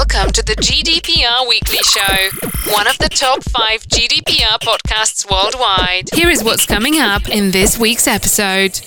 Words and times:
Welcome 0.00 0.32
to 0.32 0.42
the 0.42 0.56
GDPR 0.56 1.46
Weekly 1.46 1.76
Show, 1.82 2.72
one 2.72 2.86
of 2.86 2.96
the 2.96 3.10
top 3.10 3.44
five 3.44 3.82
GDPR 3.82 4.58
podcasts 4.58 5.30
worldwide. 5.30 6.08
Here 6.14 6.30
is 6.30 6.42
what's 6.42 6.64
coming 6.64 6.98
up 6.98 7.28
in 7.28 7.50
this 7.50 7.78
week's 7.78 8.06
episode. 8.06 8.80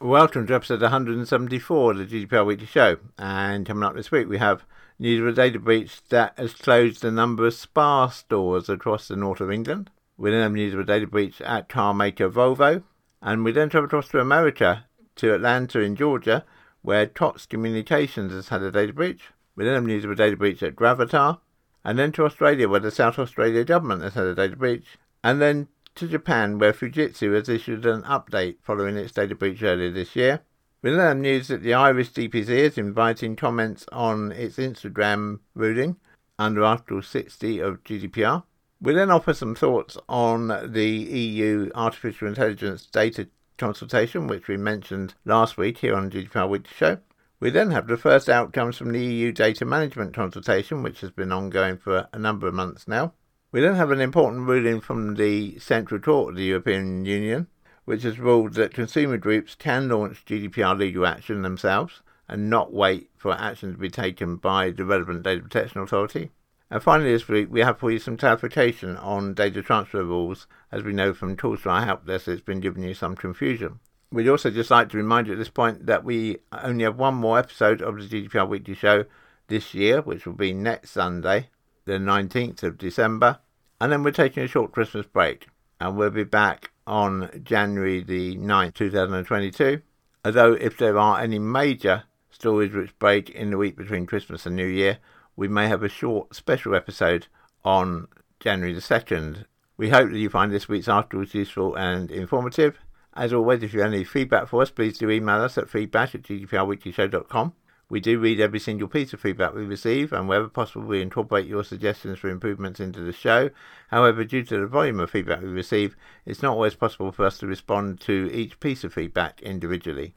Welcome 0.00 0.46
to 0.46 0.54
episode 0.54 0.82
174 0.82 1.90
of 1.90 1.98
the 1.98 2.06
GDPR 2.26 2.46
Weekly 2.46 2.66
Show. 2.66 2.98
And 3.18 3.66
coming 3.66 3.82
up 3.82 3.96
this 3.96 4.12
week, 4.12 4.28
we 4.28 4.38
have 4.38 4.62
news 5.00 5.20
of 5.20 5.26
a 5.26 5.32
data 5.32 5.58
breach 5.58 6.00
that 6.10 6.34
has 6.38 6.54
closed 6.54 7.04
a 7.04 7.10
number 7.10 7.44
of 7.44 7.54
Spar 7.54 8.12
stores 8.12 8.68
across 8.68 9.08
the 9.08 9.16
north 9.16 9.40
of 9.40 9.50
England. 9.50 9.90
We 10.16 10.30
then 10.30 10.42
have 10.42 10.52
news 10.52 10.74
of 10.74 10.80
a 10.80 10.84
data 10.84 11.08
breach 11.08 11.40
at 11.40 11.68
car 11.68 11.92
maker 11.92 12.30
Volvo. 12.30 12.84
And 13.20 13.44
we 13.44 13.50
then 13.50 13.68
travel 13.68 13.86
across 13.86 14.06
to 14.10 14.20
America, 14.20 14.84
to 15.16 15.34
Atlanta 15.34 15.80
in 15.80 15.96
Georgia, 15.96 16.44
where 16.82 17.06
Cox 17.06 17.46
Communications 17.46 18.32
has 18.32 18.48
had 18.48 18.62
a 18.62 18.70
data 18.70 18.92
breach. 18.92 19.22
We 19.56 19.64
then 19.64 19.74
have 19.74 19.84
news 19.84 20.04
of 20.04 20.10
a 20.10 20.14
data 20.14 20.36
breach 20.36 20.62
at 20.62 20.76
Gravatar. 20.76 21.38
And 21.84 21.98
then 21.98 22.12
to 22.12 22.24
Australia, 22.24 22.68
where 22.68 22.80
the 22.80 22.90
South 22.90 23.18
Australia 23.18 23.64
government 23.64 24.02
has 24.02 24.14
had 24.14 24.26
a 24.26 24.34
data 24.34 24.56
breach. 24.56 24.86
And 25.24 25.40
then 25.40 25.68
to 25.94 26.08
Japan, 26.08 26.58
where 26.58 26.72
Fujitsu 26.72 27.34
has 27.34 27.48
issued 27.48 27.86
an 27.86 28.02
update 28.02 28.56
following 28.62 28.96
its 28.96 29.12
data 29.12 29.34
breach 29.34 29.62
earlier 29.62 29.90
this 29.90 30.16
year. 30.16 30.40
We 30.82 30.90
then 30.90 31.00
have 31.00 31.16
news 31.16 31.48
that 31.48 31.62
the 31.62 31.74
Irish 31.74 32.10
DPC 32.10 32.48
is 32.48 32.78
inviting 32.78 33.36
comments 33.36 33.86
on 33.92 34.32
its 34.32 34.56
Instagram 34.56 35.40
ruling 35.54 35.96
under 36.38 36.64
Article 36.64 37.02
60 37.02 37.60
of 37.60 37.84
GDPR. 37.84 38.42
We 38.80 38.94
then 38.94 39.12
offer 39.12 39.32
some 39.32 39.54
thoughts 39.54 39.96
on 40.08 40.48
the 40.72 40.88
EU 40.88 41.70
artificial 41.74 42.26
intelligence 42.26 42.86
data 42.86 43.28
consultation, 43.58 44.26
which 44.26 44.48
we 44.48 44.56
mentioned 44.56 45.14
last 45.24 45.56
week 45.56 45.78
here 45.78 45.94
on 45.94 46.08
the 46.08 46.24
GDPR 46.24 46.48
Weekly 46.48 46.70
Show. 46.76 46.98
We 47.40 47.50
then 47.50 47.70
have 47.72 47.88
the 47.88 47.96
first 47.96 48.28
outcomes 48.28 48.76
from 48.76 48.92
the 48.92 49.04
EU 49.04 49.32
data 49.32 49.64
management 49.64 50.14
consultation, 50.14 50.82
which 50.82 51.00
has 51.00 51.10
been 51.10 51.32
ongoing 51.32 51.76
for 51.76 52.08
a 52.12 52.18
number 52.18 52.46
of 52.46 52.54
months 52.54 52.86
now. 52.86 53.14
We 53.50 53.60
then 53.60 53.74
have 53.74 53.90
an 53.90 54.00
important 54.00 54.46
ruling 54.48 54.80
from 54.80 55.16
the 55.16 55.58
Central 55.58 56.00
Court 56.00 56.30
of 56.30 56.36
the 56.36 56.44
European 56.44 57.04
Union, 57.04 57.48
which 57.84 58.04
has 58.04 58.18
ruled 58.18 58.54
that 58.54 58.72
consumer 58.72 59.18
groups 59.18 59.54
can 59.54 59.88
launch 59.88 60.24
GDPR 60.24 60.78
legal 60.78 61.06
action 61.06 61.42
themselves 61.42 62.00
and 62.28 62.48
not 62.48 62.72
wait 62.72 63.10
for 63.16 63.32
action 63.32 63.72
to 63.72 63.78
be 63.78 63.90
taken 63.90 64.36
by 64.36 64.70
the 64.70 64.84
relevant 64.84 65.22
data 65.22 65.42
protection 65.42 65.82
authority. 65.82 66.30
And 66.72 66.82
finally, 66.82 67.12
this 67.12 67.28
week, 67.28 67.48
we 67.50 67.60
have 67.60 67.78
for 67.78 67.90
you 67.90 67.98
some 67.98 68.16
clarification 68.16 68.96
on 68.96 69.34
data 69.34 69.60
transfer 69.60 70.02
rules. 70.02 70.46
As 70.72 70.82
we 70.82 70.94
know 70.94 71.12
from 71.12 71.36
tools 71.36 71.60
from 71.60 71.72
our 71.72 71.84
help 71.84 72.06
desk, 72.06 72.28
it's 72.28 72.40
been 72.40 72.60
giving 72.60 72.82
you 72.82 72.94
some 72.94 73.14
confusion. 73.14 73.80
We'd 74.10 74.30
also 74.30 74.50
just 74.50 74.70
like 74.70 74.88
to 74.88 74.96
remind 74.96 75.26
you 75.26 75.34
at 75.34 75.38
this 75.38 75.50
point 75.50 75.84
that 75.84 76.02
we 76.02 76.38
only 76.50 76.84
have 76.84 76.96
one 76.96 77.12
more 77.16 77.38
episode 77.38 77.82
of 77.82 77.96
the 77.96 78.08
GDPR 78.08 78.48
Weekly 78.48 78.74
Show 78.74 79.04
this 79.48 79.74
year, 79.74 80.00
which 80.00 80.24
will 80.24 80.32
be 80.32 80.54
next 80.54 80.92
Sunday, 80.92 81.50
the 81.84 81.98
19th 81.98 82.62
of 82.62 82.78
December. 82.78 83.40
And 83.78 83.92
then 83.92 84.02
we're 84.02 84.10
taking 84.10 84.42
a 84.42 84.48
short 84.48 84.72
Christmas 84.72 85.04
break. 85.04 85.48
And 85.78 85.98
we'll 85.98 86.08
be 86.08 86.24
back 86.24 86.70
on 86.86 87.42
January 87.44 88.02
the 88.02 88.38
9th, 88.38 88.72
2022. 88.76 89.82
Although, 90.24 90.54
if 90.54 90.78
there 90.78 90.96
are 90.96 91.20
any 91.20 91.38
major 91.38 92.04
stories 92.30 92.72
which 92.72 92.98
break 92.98 93.28
in 93.28 93.50
the 93.50 93.58
week 93.58 93.76
between 93.76 94.06
Christmas 94.06 94.46
and 94.46 94.56
New 94.56 94.64
Year, 94.64 95.00
we 95.42 95.48
may 95.48 95.66
have 95.66 95.82
a 95.82 95.88
short 95.88 96.32
special 96.36 96.72
episode 96.72 97.26
on 97.64 98.06
January 98.38 98.72
the 98.72 98.80
2nd. 98.80 99.44
We 99.76 99.90
hope 99.90 100.12
that 100.12 100.18
you 100.20 100.30
find 100.30 100.52
this 100.52 100.68
week's 100.68 100.86
articles 100.86 101.34
useful 101.34 101.74
and 101.74 102.12
informative. 102.12 102.78
As 103.14 103.32
always, 103.32 103.64
if 103.64 103.74
you 103.74 103.80
have 103.80 103.92
any 103.92 104.04
feedback 104.04 104.46
for 104.46 104.62
us, 104.62 104.70
please 104.70 104.98
do 104.98 105.10
email 105.10 105.42
us 105.42 105.58
at 105.58 105.68
feedback 105.68 106.14
at 106.14 106.22
gdprweeklyshow.com. 106.22 107.54
We 107.88 107.98
do 107.98 108.20
read 108.20 108.38
every 108.38 108.60
single 108.60 108.86
piece 108.86 109.12
of 109.12 109.20
feedback 109.20 109.52
we 109.52 109.64
receive, 109.64 110.12
and 110.12 110.28
wherever 110.28 110.46
possible, 110.46 110.86
we 110.86 111.02
incorporate 111.02 111.48
your 111.48 111.64
suggestions 111.64 112.20
for 112.20 112.28
improvements 112.28 112.78
into 112.78 113.00
the 113.00 113.12
show. 113.12 113.50
However, 113.88 114.22
due 114.22 114.44
to 114.44 114.60
the 114.60 114.68
volume 114.68 115.00
of 115.00 115.10
feedback 115.10 115.42
we 115.42 115.48
receive, 115.48 115.96
it's 116.24 116.40
not 116.40 116.52
always 116.52 116.76
possible 116.76 117.10
for 117.10 117.26
us 117.26 117.38
to 117.38 117.48
respond 117.48 118.00
to 118.02 118.30
each 118.32 118.60
piece 118.60 118.84
of 118.84 118.94
feedback 118.94 119.42
individually. 119.42 120.14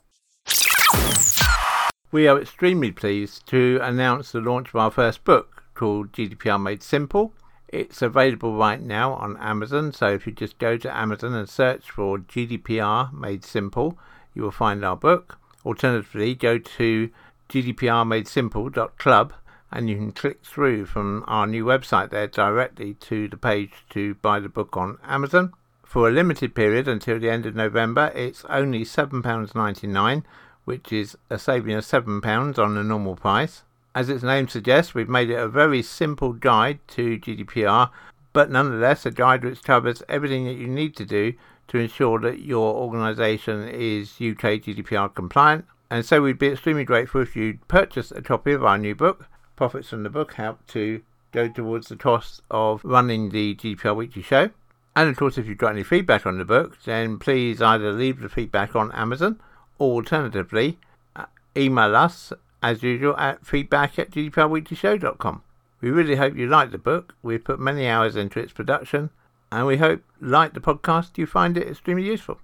We 2.16 2.30
are 2.30 2.40
extremely 2.40 2.94
pleased 2.94 3.46
to 3.48 3.78
announce 3.82 4.32
the 4.32 4.40
launch 4.40 4.70
of 4.70 4.78
our 4.78 4.90
first 4.90 5.26
book 5.26 5.64
called 5.74 6.14
GDPR 6.14 6.64
Made 6.64 6.82
Simple. 6.82 7.34
It's 7.68 8.02
available 8.02 8.56
right 8.56 8.82
now 8.82 9.16
on 9.16 9.36
Amazon, 9.36 9.92
so 9.92 10.14
if 10.14 10.26
you 10.26 10.32
just 10.32 10.58
go 10.58 10.78
to 10.78 10.98
Amazon 10.98 11.34
and 11.34 11.50
search 11.50 11.92
for 11.92 12.20
GDPR 12.20 13.12
Made 13.12 13.44
Simple, 13.44 13.98
you 14.34 14.44
will 14.44 14.52
find 14.52 14.86
our 14.86 14.96
book. 14.96 15.40
Alternatively, 15.66 16.36
go 16.36 16.58
to 16.58 17.10
gdprmadesimple.club 17.50 19.34
and 19.74 19.90
you 19.90 19.98
can 19.98 20.14
click 20.14 20.46
through 20.46 20.86
from 20.86 21.26
our 21.28 21.46
new 21.46 21.66
website 21.66 22.12
there 22.12 22.28
directly 22.28 22.94
to 22.94 23.28
the 23.28 23.36
page 23.36 23.74
to 23.90 24.16
buy 24.22 24.40
the 24.40 24.48
book 24.48 24.78
on 24.78 25.00
Amazon. 25.04 25.52
For 25.84 26.08
a 26.08 26.14
limited 26.14 26.56
period 26.56 26.88
until 26.88 27.20
the 27.20 27.30
end 27.30 27.46
of 27.46 27.56
November, 27.56 28.14
it's 28.16 28.46
only 28.46 28.86
£7.99, 28.86 30.24
which 30.66 30.92
is 30.92 31.18
a 31.30 31.40
saving 31.40 31.74
of 31.74 31.84
£7 31.84 32.60
on 32.60 32.76
the 32.76 32.84
normal 32.84 33.16
price. 33.16 33.64
As 33.96 34.10
its 34.10 34.24
name 34.24 34.48
suggests, 34.48 34.94
we've 34.94 35.08
made 35.08 35.30
it 35.30 35.40
a 35.40 35.48
very 35.48 35.82
simple 35.82 36.34
guide 36.34 36.80
to 36.90 37.18
GDPR, 37.18 37.90
but 38.34 38.52
nonetheless 38.52 39.06
a 39.06 39.12
guide 39.12 39.46
which 39.46 39.64
covers 39.64 40.04
everything 40.10 40.46
that 40.46 40.56
you 40.56 40.68
need 40.68 40.96
to 40.98 41.06
do 41.06 41.34
to 41.70 41.78
ensure 41.78 42.20
that 42.20 42.42
your 42.42 42.76
organisation 42.76 43.68
is 43.70 44.12
UK 44.20 44.62
GDPR 44.62 45.16
compliant 45.16 45.66
and 45.90 46.06
so 46.06 46.22
we'd 46.22 46.40
be 46.40 46.48
extremely 46.48 46.84
grateful 46.84 47.22
if 47.22 47.36
you'd 47.36 47.68
purchase 47.68 48.12
a 48.12 48.22
copy 48.22 48.52
of 48.52 48.64
our 48.64 48.78
new 48.78 48.96
book. 48.96 49.28
Profits 49.56 49.90
from 49.90 50.04
the 50.04 50.10
book 50.10 50.34
help 50.34 50.66
to 50.68 51.02
go 51.32 51.48
towards 51.48 51.88
the 51.88 51.96
cost 51.96 52.42
of 52.50 52.82
running 52.84 53.30
the 53.30 53.56
GDPR 53.56 53.96
Weekly 53.96 54.22
Show. 54.22 54.50
And 54.96 55.10
of 55.10 55.18
course, 55.18 55.38
if 55.38 55.48
you've 55.48 55.58
got 55.58 55.74
any 55.74 55.84
feedback 55.84 56.26
on 56.26 56.38
the 56.38 56.46
book, 56.46 56.82
then 56.84 57.20
please 57.20 57.62
either 57.62 57.92
leave 57.92 58.20
the 58.20 58.30
feedback 58.30 58.76
on 58.76 58.92
Amazon 58.94 59.40
alternatively 59.80 60.78
uh, 61.16 61.26
email 61.56 61.96
us 61.96 62.32
as 62.62 62.84
usual 62.84 63.16
at 63.18 63.46
feedback 63.46 64.00
at 64.00 64.12
gdprweeklyshow.com. 64.12 65.44
We 65.82 65.90
really 65.92 66.16
hope 66.16 66.36
you 66.36 66.48
like 66.48 66.72
the 66.72 66.78
book. 66.78 67.14
We've 67.22 67.44
put 67.44 67.60
many 67.60 67.88
hours 67.88 68.16
into 68.16 68.40
its 68.40 68.54
production 68.54 69.10
and 69.52 69.68
we 69.68 69.78
hope, 69.78 70.02
like 70.20 70.54
the 70.54 70.60
podcast, 70.60 71.18
you 71.18 71.26
find 71.26 71.58
it 71.58 71.68
extremely 71.68 72.06
useful. 72.06 72.40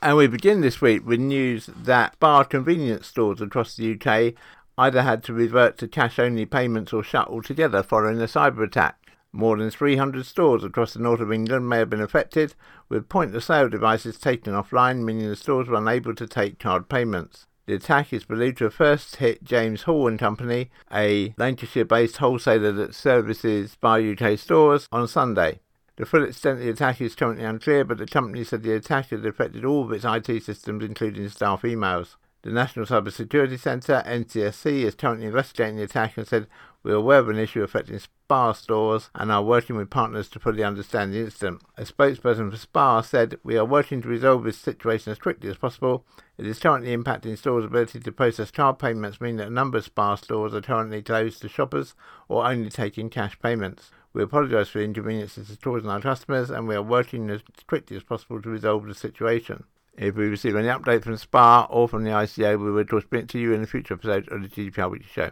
And 0.00 0.16
we 0.16 0.28
begin 0.28 0.60
this 0.60 0.80
week 0.80 1.04
with 1.04 1.18
news 1.18 1.66
that 1.66 2.12
Spar 2.14 2.44
convenience 2.44 3.08
stores 3.08 3.40
across 3.40 3.74
the 3.74 3.94
UK 3.94 4.34
either 4.78 5.02
had 5.02 5.24
to 5.24 5.34
revert 5.34 5.76
to 5.76 5.88
cash 5.88 6.18
only 6.18 6.46
payments 6.46 6.92
or 6.92 7.02
shut 7.02 7.28
altogether 7.28 7.82
following 7.82 8.20
a 8.20 8.24
cyber 8.24 8.64
attack. 8.64 9.10
More 9.32 9.58
than 9.58 9.70
300 9.70 10.24
stores 10.24 10.64
across 10.64 10.94
the 10.94 11.00
north 11.00 11.20
of 11.20 11.32
England 11.32 11.68
may 11.68 11.78
have 11.78 11.90
been 11.90 12.00
affected, 12.00 12.54
with 12.88 13.08
point 13.08 13.34
of 13.34 13.44
sale 13.44 13.68
devices 13.68 14.18
taken 14.18 14.54
offline, 14.54 15.04
meaning 15.04 15.28
the 15.28 15.36
stores 15.36 15.68
were 15.68 15.76
unable 15.76 16.14
to 16.14 16.26
take 16.26 16.58
card 16.58 16.88
payments. 16.88 17.46
The 17.66 17.74
attack 17.74 18.14
is 18.14 18.24
believed 18.24 18.58
to 18.58 18.64
have 18.64 18.74
first 18.74 19.16
hit 19.16 19.44
James 19.44 19.82
Hall 19.82 20.08
and 20.08 20.18
Company, 20.18 20.70
a 20.90 21.34
Lancashire 21.36 21.84
based 21.84 22.16
wholesaler 22.16 22.72
that 22.72 22.94
services 22.94 23.72
Spar 23.72 24.00
UK 24.00 24.38
stores, 24.38 24.88
on 24.90 25.06
Sunday. 25.06 25.60
The 25.96 26.06
full 26.06 26.24
extent 26.24 26.60
of 26.60 26.64
the 26.64 26.70
attack 26.70 27.00
is 27.00 27.14
currently 27.16 27.44
unclear, 27.44 27.84
but 27.84 27.98
the 27.98 28.06
company 28.06 28.44
said 28.44 28.62
the 28.62 28.72
attack 28.72 29.10
had 29.10 29.26
affected 29.26 29.64
all 29.64 29.84
of 29.84 29.92
its 29.92 30.04
IT 30.06 30.44
systems, 30.44 30.82
including 30.82 31.28
staff 31.28 31.62
emails. 31.62 32.14
The 32.42 32.50
National 32.50 32.86
Cyber 32.86 33.10
Security 33.10 33.56
Centre, 33.56 34.00
NCSC, 34.06 34.84
is 34.84 34.94
currently 34.94 35.26
investigating 35.26 35.74
the 35.74 35.82
attack 35.82 36.16
and 36.16 36.24
said, 36.24 36.46
We 36.84 36.92
are 36.92 36.94
aware 36.94 37.18
of 37.18 37.28
an 37.28 37.36
issue 37.36 37.64
affecting 37.64 37.98
Spar 37.98 38.54
stores 38.54 39.10
and 39.12 39.32
are 39.32 39.42
working 39.42 39.74
with 39.74 39.90
partners 39.90 40.28
to 40.28 40.38
fully 40.38 40.62
understand 40.62 41.12
the 41.12 41.18
incident. 41.18 41.62
A 41.76 41.82
spokesperson 41.82 42.48
for 42.52 42.56
Spar 42.56 43.02
said, 43.02 43.40
We 43.42 43.56
are 43.56 43.64
working 43.64 44.00
to 44.02 44.08
resolve 44.08 44.44
this 44.44 44.56
situation 44.56 45.10
as 45.10 45.18
quickly 45.18 45.50
as 45.50 45.56
possible. 45.56 46.04
It 46.36 46.46
is 46.46 46.60
currently 46.60 46.96
impacting 46.96 47.36
stores' 47.36 47.64
ability 47.64 47.98
to 47.98 48.12
process 48.12 48.52
card 48.52 48.78
payments, 48.78 49.20
meaning 49.20 49.38
that 49.38 49.48
a 49.48 49.50
number 49.50 49.78
of 49.78 49.84
Spar 49.84 50.16
stores 50.16 50.54
are 50.54 50.60
currently 50.60 51.02
closed 51.02 51.42
to 51.42 51.48
shoppers 51.48 51.96
or 52.28 52.46
only 52.46 52.70
taking 52.70 53.10
cash 53.10 53.36
payments. 53.40 53.90
We 54.12 54.22
apologise 54.22 54.68
for 54.68 54.78
the 54.78 54.84
inconveniences 54.84 55.48
to 55.48 55.54
stores 55.54 55.82
and 55.82 55.90
our 55.90 56.00
customers, 56.00 56.50
and 56.50 56.68
we 56.68 56.76
are 56.76 56.82
working 56.82 57.30
as 57.30 57.40
quickly 57.66 57.96
as 57.96 58.04
possible 58.04 58.40
to 58.40 58.48
resolve 58.48 58.86
the 58.86 58.94
situation. 58.94 59.64
If 60.00 60.14
we 60.14 60.28
receive 60.28 60.54
any 60.54 60.68
update 60.68 61.02
from 61.02 61.16
Spar 61.16 61.66
or 61.70 61.88
from 61.88 62.04
the 62.04 62.10
ICO, 62.10 62.56
we 62.56 62.70
will 62.70 62.78
of 62.78 62.88
course 62.88 63.04
bring 63.04 63.22
it 63.22 63.28
to 63.30 63.38
you 63.38 63.52
in 63.52 63.64
a 63.64 63.66
future 63.66 63.94
episode 63.94 64.28
of 64.30 64.42
the 64.42 64.48
GDPR 64.48 64.88
Weekly 64.88 65.08
Show. 65.12 65.30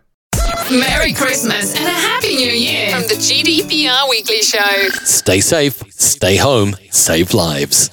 Merry 0.68 1.12
Christmas 1.12 1.76
and 1.76 1.86
a 1.86 1.90
Happy 1.90 2.34
New 2.34 2.50
Year 2.50 2.90
from 2.90 3.02
the 3.02 3.14
GDPR 3.14 4.10
Weekly 4.10 4.42
Show. 4.42 4.88
Stay 5.04 5.40
safe, 5.40 5.84
stay 5.92 6.36
home, 6.36 6.74
save 6.90 7.32
lives. 7.32 7.90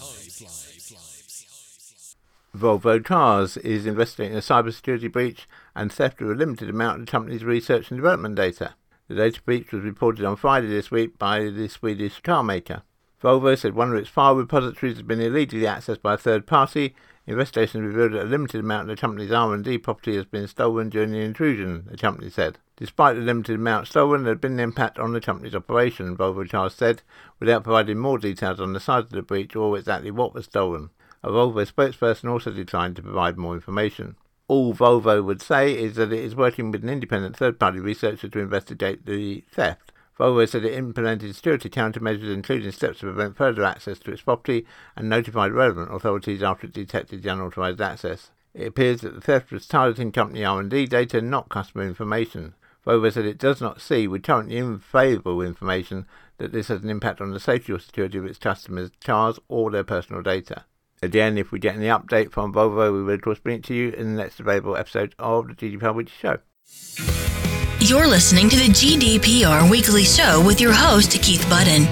Volvo 2.58 3.04
Cars 3.06 3.58
is 3.58 3.86
investigating 3.86 4.36
a 4.36 4.42
cybersecurity 4.42 5.12
breach 5.12 5.48
and 5.76 5.92
theft 5.94 6.22
of 6.22 6.30
a 6.32 6.34
limited 6.34 6.72
amount 6.72 7.02
of 7.02 7.06
the 7.06 7.12
company's 7.12 7.44
research 7.44 7.92
and 7.92 8.00
development 8.00 8.34
data. 8.34 8.74
The 9.08 9.16
data 9.16 9.42
breach 9.44 9.72
was 9.72 9.84
reported 9.84 10.26
on 10.26 10.38
Friday 10.38 10.68
this 10.68 10.90
week 10.90 11.20
by 11.20 11.50
the 11.50 11.68
Swedish 11.68 12.20
car 12.22 12.44
maker. 12.44 12.82
Volvo 13.24 13.58
said 13.58 13.74
one 13.74 13.90
of 13.90 13.96
its 13.96 14.10
file 14.10 14.36
repositories 14.36 14.98
had 14.98 15.08
been 15.08 15.22
illegally 15.22 15.62
accessed 15.62 16.02
by 16.02 16.16
a 16.16 16.18
third 16.18 16.46
party. 16.46 16.94
Investigations 17.26 17.82
revealed 17.82 18.12
that 18.12 18.24
a 18.24 18.30
limited 18.30 18.60
amount 18.60 18.82
of 18.82 18.88
the 18.90 19.00
company's 19.00 19.32
R&D 19.32 19.78
property 19.78 20.18
has 20.18 20.26
been 20.26 20.46
stolen 20.46 20.90
during 20.90 21.12
the 21.12 21.20
intrusion, 21.20 21.86
the 21.90 21.96
company 21.96 22.30
said. 22.30 22.60
Despite 22.76 23.16
the 23.16 23.22
limited 23.22 23.56
amount 23.56 23.88
stolen, 23.88 24.24
there 24.24 24.34
had 24.34 24.42
been 24.42 24.54
an 24.54 24.60
impact 24.60 25.00
on 25.00 25.14
the 25.14 25.22
company's 25.22 25.56
operation, 25.56 26.18
Volvo 26.18 26.50
Cars 26.50 26.74
said, 26.74 27.02
without 27.40 27.64
providing 27.64 27.98
more 27.98 28.18
details 28.18 28.60
on 28.60 28.74
the 28.74 28.82
size 28.82 29.06
of 29.06 29.12
the 29.12 29.22
breach 29.22 29.56
or 29.56 29.78
exactly 29.78 30.12
what 30.12 30.34
was 30.34 30.44
stolen. 30.44 30.90
A 31.24 31.30
Volvo 31.30 31.66
spokesperson 31.66 32.30
also 32.30 32.52
declined 32.52 32.98
to 32.98 33.02
provide 33.02 33.38
more 33.38 33.56
information. 33.56 34.18
All 34.50 34.74
Volvo 34.74 35.24
would 35.24 35.42
say 35.42 35.72
is 35.72 35.96
that 35.96 36.12
it 36.12 36.20
is 36.20 36.36
working 36.36 36.72
with 36.72 36.84
an 36.84 36.90
independent 36.90 37.38
third-party 37.38 37.80
researcher 37.80 38.28
to 38.28 38.40
investigate 38.40 39.06
the 39.06 39.46
theft. 39.50 39.93
Volvo 40.20 40.48
said 40.48 40.64
it 40.64 40.74
implemented 40.74 41.36
security 41.36 41.70
countermeasures, 41.70 42.34
including 42.34 42.72
steps 42.72 43.00
to 43.00 43.06
prevent 43.06 43.36
further 43.36 43.64
access 43.64 44.00
to 44.00 44.12
its 44.12 44.22
property, 44.22 44.66
and 44.96 45.10
notified 45.10 45.52
relevant 45.52 45.94
authorities 45.94 46.44
after 46.44 46.68
it 46.68 46.74
detected 46.74 47.24
the 47.24 47.32
unauthorized 47.32 47.82
access. 47.82 48.30
It 48.54 48.68
appears 48.68 49.02
that 49.02 49.16
the 49.16 49.22
theft 49.22 49.52
was 49.52 49.66
targeting 49.66 50.12
company 50.12 50.46
R&D 50.46 50.86
data, 50.86 51.22
not 51.22 51.50
customer 51.50 51.84
information. 51.84 52.54
Volvo 52.86 53.12
said 53.12 53.26
it 53.26 53.38
does 53.38 53.62
not 53.62 53.82
see, 53.82 54.08
with 54.08 54.24
currently 54.24 54.58
unfavourable 54.58 55.42
information, 55.42 56.06
that 56.38 56.52
this 56.52 56.68
has 56.68 56.84
an 56.84 56.90
impact 56.90 57.22
on 57.22 57.32
the 57.32 57.40
safety 57.40 57.72
or 57.72 57.80
security 57.80 58.18
of 58.18 58.26
its 58.26 58.38
customers' 58.38 58.92
cars 59.04 59.40
or 59.48 59.72
their 59.72 59.84
personal 59.84 60.22
data. 60.22 60.66
Again, 61.02 61.38
if 61.38 61.52
we 61.52 61.60
get 61.60 61.76
any 61.76 61.88
update 61.88 62.32
from 62.32 62.54
Volvo, 62.54 62.94
we 62.94 63.04
will 63.04 63.14
of 63.14 63.22
course 63.22 63.40
bring 63.40 63.58
it 63.58 63.64
to 63.66 63.74
you 63.74 63.90
in 63.90 64.16
the 64.16 64.22
next 64.22 64.40
available 64.40 64.78
episode 64.78 65.16
of 65.18 65.48
the 65.48 65.54
GDPR 65.54 65.96
Weekly 65.96 66.14
Show. 66.20 67.23
You're 67.86 68.08
listening 68.08 68.48
to 68.48 68.56
the 68.56 68.70
GDPR 68.70 69.70
Weekly 69.70 70.06
Show 70.06 70.42
with 70.46 70.62
your 70.62 70.72
host, 70.72 71.12
Keith 71.22 71.46
Budden. 71.50 71.84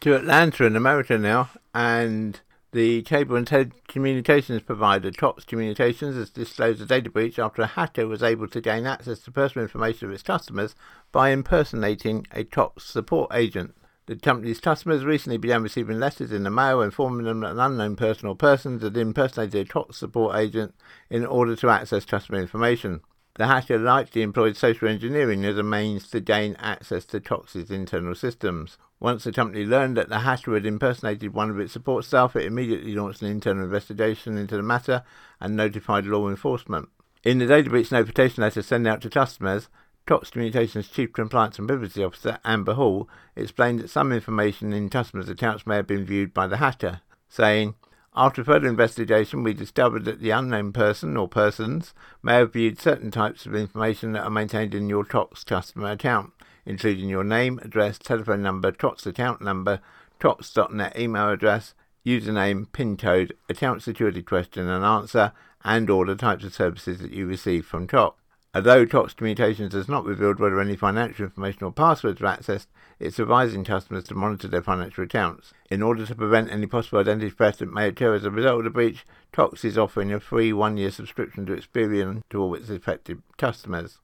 To 0.00 0.16
Atlanta 0.16 0.64
in 0.64 0.74
America 0.74 1.16
now, 1.16 1.50
and 1.72 2.40
the 2.72 3.02
cable 3.02 3.36
and 3.36 3.46
telecommunications 3.46 4.66
provider 4.66 5.12
Cox 5.12 5.44
Communications 5.44 6.16
has 6.16 6.30
disclosed 6.30 6.82
a 6.82 6.86
data 6.86 7.08
breach 7.08 7.38
after 7.38 7.62
a 7.62 7.68
hacker 7.68 8.08
was 8.08 8.24
able 8.24 8.48
to 8.48 8.60
gain 8.60 8.84
access 8.84 9.20
to 9.20 9.30
personal 9.30 9.62
information 9.62 10.08
of 10.08 10.12
its 10.12 10.24
customers 10.24 10.74
by 11.12 11.30
impersonating 11.30 12.26
a 12.32 12.42
Cox 12.42 12.82
support 12.82 13.30
agent. 13.32 13.76
The 14.06 14.16
company's 14.16 14.60
customers 14.60 15.04
recently 15.04 15.38
began 15.38 15.62
receiving 15.62 16.00
letters 16.00 16.32
in 16.32 16.42
the 16.42 16.50
mail 16.50 16.82
informing 16.82 17.24
them 17.24 17.40
that 17.40 17.52
an 17.52 17.60
unknown 17.60 17.94
person 17.94 18.28
or 18.28 18.34
persons 18.34 18.82
had 18.82 18.96
impersonated 18.96 19.66
a 19.66 19.70
Cox 19.70 19.96
support 19.96 20.36
agent 20.36 20.74
in 21.08 21.24
order 21.24 21.54
to 21.54 21.70
access 21.70 22.04
customer 22.04 22.40
information. 22.40 23.00
The 23.36 23.46
hacker 23.46 23.78
likely 23.78 24.22
employed 24.22 24.56
social 24.56 24.88
engineering 24.88 25.44
as 25.44 25.56
a 25.56 25.62
means 25.62 26.08
to 26.08 26.20
gain 26.20 26.56
access 26.58 27.04
to 27.06 27.20
Cox's 27.20 27.70
internal 27.70 28.14
systems. 28.14 28.76
Once 29.00 29.24
the 29.24 29.32
company 29.32 29.64
learned 29.64 29.96
that 29.96 30.08
the 30.08 30.18
hacker 30.18 30.54
had 30.54 30.66
impersonated 30.66 31.32
one 31.32 31.48
of 31.48 31.58
its 31.58 31.72
support 31.72 32.04
staff, 32.04 32.36
it 32.36 32.44
immediately 32.44 32.94
launched 32.94 33.22
an 33.22 33.30
internal 33.30 33.64
investigation 33.64 34.36
into 34.36 34.56
the 34.56 34.62
matter 34.62 35.04
and 35.40 35.56
notified 35.56 36.06
law 36.06 36.28
enforcement. 36.28 36.88
In 37.24 37.38
the 37.38 37.46
data 37.46 37.70
breach 37.70 37.92
notification 37.92 38.42
letter 38.42 38.62
sent 38.62 38.86
out 38.86 39.00
to 39.02 39.08
customers, 39.08 39.68
Cox 40.04 40.30
Communications 40.30 40.88
Chief 40.88 41.12
Compliance 41.12 41.60
and 41.60 41.68
Privacy 41.68 42.02
Officer 42.02 42.38
Amber 42.44 42.74
Hall 42.74 43.08
explained 43.36 43.78
that 43.78 43.90
some 43.90 44.10
information 44.10 44.72
in 44.72 44.90
customers' 44.90 45.28
accounts 45.28 45.64
may 45.64 45.76
have 45.76 45.86
been 45.86 46.04
viewed 46.04 46.34
by 46.34 46.48
the 46.48 46.56
hacker, 46.56 47.02
saying, 47.28 47.76
After 48.16 48.42
further 48.42 48.66
investigation, 48.66 49.44
we 49.44 49.54
discovered 49.54 50.04
that 50.06 50.20
the 50.20 50.30
unknown 50.30 50.72
person 50.72 51.16
or 51.16 51.28
persons 51.28 51.94
may 52.20 52.34
have 52.34 52.52
viewed 52.52 52.80
certain 52.80 53.12
types 53.12 53.46
of 53.46 53.54
information 53.54 54.12
that 54.12 54.24
are 54.24 54.30
maintained 54.30 54.74
in 54.74 54.88
your 54.88 55.04
Cox 55.04 55.44
customer 55.44 55.92
account, 55.92 56.32
including 56.66 57.08
your 57.08 57.24
name, 57.24 57.60
address, 57.62 57.96
telephone 57.96 58.42
number, 58.42 58.72
Cox 58.72 59.06
account 59.06 59.40
number, 59.40 59.80
Cox.net 60.18 60.98
email 60.98 61.30
address, 61.30 61.74
username, 62.04 62.70
PIN 62.72 62.96
code, 62.96 63.34
account 63.48 63.82
security 63.82 64.22
question 64.22 64.68
and 64.68 64.84
answer, 64.84 65.32
and 65.64 65.88
all 65.88 66.04
the 66.04 66.16
types 66.16 66.42
of 66.42 66.52
services 66.52 66.98
that 66.98 67.12
you 67.12 67.24
receive 67.24 67.64
from 67.64 67.86
Cox. 67.86 68.21
Although 68.54 68.84
Cox 68.84 69.14
Communications 69.14 69.72
has 69.72 69.88
not 69.88 70.04
revealed 70.04 70.38
whether 70.38 70.60
any 70.60 70.76
financial 70.76 71.24
information 71.24 71.64
or 71.64 71.72
passwords 71.72 72.20
were 72.20 72.28
accessed, 72.28 72.66
it's 73.00 73.18
advising 73.18 73.64
customers 73.64 74.04
to 74.04 74.14
monitor 74.14 74.46
their 74.46 74.60
financial 74.60 75.04
accounts. 75.04 75.54
In 75.70 75.80
order 75.80 76.04
to 76.04 76.14
prevent 76.14 76.52
any 76.52 76.66
possible 76.66 76.98
identity 76.98 77.30
theft 77.30 77.60
that 77.60 77.72
may 77.72 77.88
occur 77.88 78.14
as 78.14 78.26
a 78.26 78.30
result 78.30 78.58
of 78.58 78.64
the 78.64 78.70
breach, 78.70 79.06
Cox 79.32 79.64
is 79.64 79.78
offering 79.78 80.12
a 80.12 80.20
free 80.20 80.52
one-year 80.52 80.90
subscription 80.90 81.46
to 81.46 81.56
Experian 81.56 82.20
to 82.28 82.42
all 82.42 82.54
its 82.54 82.68
affected 82.68 83.22
customers. 83.38 83.98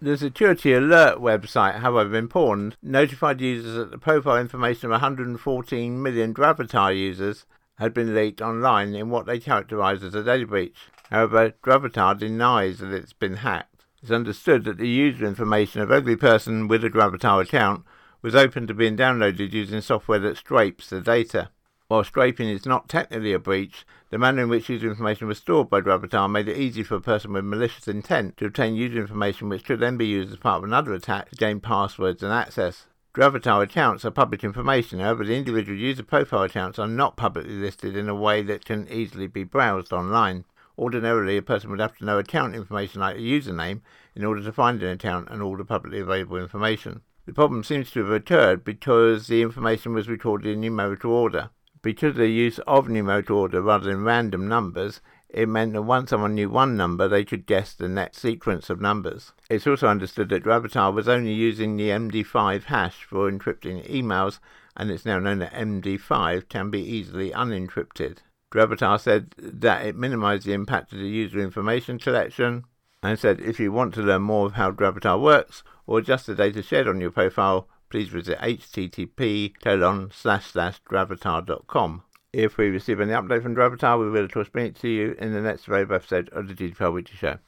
The 0.00 0.16
Security 0.16 0.74
Alert 0.74 1.18
website, 1.18 1.80
Have 1.80 1.96
I 1.96 2.04
Been 2.04 2.28
Pwned, 2.28 2.74
notified 2.80 3.40
users 3.40 3.74
that 3.74 3.90
the 3.90 3.98
profile 3.98 4.38
information 4.38 4.86
of 4.86 4.92
114 4.92 6.00
million 6.00 6.32
Gravatar 6.32 6.96
users 6.96 7.46
had 7.78 7.92
been 7.92 8.14
leaked 8.14 8.40
online 8.40 8.94
in 8.94 9.10
what 9.10 9.26
they 9.26 9.40
characterised 9.40 10.04
as 10.04 10.14
a 10.14 10.22
data 10.22 10.46
breach. 10.46 10.76
However, 11.10 11.54
Gravatar 11.62 12.18
denies 12.18 12.78
that 12.78 12.92
it's 12.92 13.12
been 13.12 13.36
hacked. 13.36 13.84
It's 14.02 14.10
understood 14.10 14.64
that 14.64 14.78
the 14.78 14.88
user 14.88 15.24
information 15.24 15.80
of 15.80 15.90
every 15.90 16.16
person 16.16 16.68
with 16.68 16.84
a 16.84 16.90
Gravatar 16.90 17.42
account 17.42 17.84
was 18.20 18.34
open 18.34 18.66
to 18.66 18.74
being 18.74 18.96
downloaded 18.96 19.52
using 19.52 19.80
software 19.80 20.18
that 20.18 20.36
scrapes 20.36 20.90
the 20.90 21.00
data. 21.00 21.50
While 21.88 22.04
scraping 22.04 22.50
is 22.50 22.66
not 22.66 22.90
technically 22.90 23.32
a 23.32 23.38
breach, 23.38 23.86
the 24.10 24.18
manner 24.18 24.42
in 24.42 24.50
which 24.50 24.68
user 24.68 24.90
information 24.90 25.26
was 25.26 25.38
stored 25.38 25.70
by 25.70 25.80
Gravatar 25.80 26.30
made 26.30 26.46
it 26.46 26.58
easy 26.58 26.82
for 26.82 26.96
a 26.96 27.00
person 27.00 27.32
with 27.32 27.46
malicious 27.46 27.88
intent 27.88 28.36
to 28.36 28.44
obtain 28.44 28.74
user 28.74 29.00
information 29.00 29.48
which 29.48 29.64
could 29.64 29.80
then 29.80 29.96
be 29.96 30.06
used 30.06 30.30
as 30.30 30.38
part 30.38 30.58
of 30.58 30.64
another 30.64 30.92
attack 30.92 31.30
to 31.30 31.36
gain 31.36 31.60
passwords 31.60 32.22
and 32.22 32.32
access. 32.32 32.86
Gravatar 33.14 33.62
accounts 33.62 34.04
are 34.04 34.10
public 34.10 34.44
information, 34.44 35.00
however, 35.00 35.24
the 35.24 35.34
individual 35.34 35.78
user 35.78 36.02
profile 36.02 36.42
accounts 36.42 36.78
are 36.78 36.86
not 36.86 37.16
publicly 37.16 37.54
listed 37.54 37.96
in 37.96 38.10
a 38.10 38.14
way 38.14 38.42
that 38.42 38.66
can 38.66 38.86
easily 38.88 39.26
be 39.26 39.42
browsed 39.42 39.92
online. 39.92 40.44
Ordinarily, 40.78 41.36
a 41.36 41.42
person 41.42 41.70
would 41.70 41.80
have 41.80 41.96
to 41.98 42.04
know 42.04 42.18
account 42.18 42.54
information 42.54 43.00
like 43.00 43.16
a 43.16 43.20
username 43.20 43.80
in 44.14 44.24
order 44.24 44.42
to 44.44 44.52
find 44.52 44.80
an 44.80 44.92
account 44.92 45.28
and 45.28 45.42
all 45.42 45.56
the 45.56 45.64
publicly 45.64 45.98
available 45.98 46.36
information. 46.36 47.00
The 47.26 47.32
problem 47.32 47.64
seems 47.64 47.90
to 47.90 48.04
have 48.04 48.12
occurred 48.12 48.64
because 48.64 49.26
the 49.26 49.42
information 49.42 49.92
was 49.92 50.08
recorded 50.08 50.52
in 50.52 50.60
numerical 50.60 51.10
order. 51.10 51.50
Because 51.82 52.10
of 52.10 52.16
the 52.16 52.28
use 52.28 52.60
of 52.60 52.88
numerical 52.88 53.38
order 53.38 53.60
rather 53.60 53.86
than 53.86 54.04
random 54.04 54.46
numbers, 54.48 55.00
it 55.28 55.48
meant 55.48 55.72
that 55.72 55.82
once 55.82 56.10
someone 56.10 56.36
knew 56.36 56.48
one 56.48 56.76
number, 56.76 57.08
they 57.08 57.24
could 57.24 57.44
guess 57.44 57.74
the 57.74 57.88
next 57.88 58.18
sequence 58.18 58.70
of 58.70 58.80
numbers. 58.80 59.32
It's 59.50 59.66
also 59.66 59.88
understood 59.88 60.28
that 60.30 60.44
Gravatar 60.44 60.94
was 60.94 61.08
only 61.08 61.32
using 61.32 61.76
the 61.76 61.90
MD5 61.90 62.64
hash 62.64 63.04
for 63.04 63.30
encrypting 63.30 63.86
emails, 63.90 64.38
and 64.76 64.90
it's 64.90 65.04
now 65.04 65.18
known 65.18 65.40
that 65.40 65.52
MD5 65.52 66.48
can 66.48 66.70
be 66.70 66.80
easily 66.80 67.30
unencrypted. 67.32 68.18
Gravatar 68.52 69.00
said 69.00 69.34
that 69.38 69.86
it 69.86 69.96
minimized 69.96 70.46
the 70.46 70.52
impact 70.52 70.92
of 70.92 70.98
the 70.98 71.08
user 71.08 71.38
information 71.38 71.98
collection 71.98 72.64
and 73.02 73.18
said 73.18 73.40
if 73.40 73.58
you 73.60 73.72
want 73.72 73.94
to 73.94 74.02
learn 74.02 74.22
more 74.22 74.46
of 74.46 74.54
how 74.54 74.70
Gravatar 74.70 75.20
works 75.20 75.62
or 75.86 76.00
just 76.00 76.26
the 76.26 76.34
data 76.34 76.62
shared 76.62 76.88
on 76.88 77.00
your 77.00 77.10
profile, 77.10 77.68
please 77.90 78.08
visit 78.08 78.38
http 78.38 79.52
colon 79.62 80.10
slash 80.12 80.46
slash 80.46 80.80
gravatar.com. 80.82 82.02
If 82.32 82.58
we 82.58 82.68
receive 82.68 83.00
any 83.00 83.12
update 83.12 83.42
from 83.42 83.54
Gravatar, 83.54 83.98
we 83.98 84.10
will 84.10 84.24
of 84.24 84.32
course 84.32 84.48
bring 84.48 84.66
it 84.66 84.76
to 84.76 84.88
you 84.88 85.16
in 85.18 85.32
the 85.32 85.40
next 85.40 85.66
available 85.66 85.96
episode 85.96 86.28
of 86.30 86.46
the 86.48 86.54
GDPR 86.54 86.92
Weekly 86.92 87.16
Show. 87.16 87.38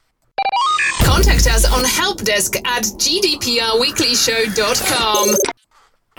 Contact 1.03 1.45
us 1.47 1.71
on 1.71 1.83
helpdesk 1.83 2.55
at 2.65 2.83
gdprweeklyshow.com 2.83 5.35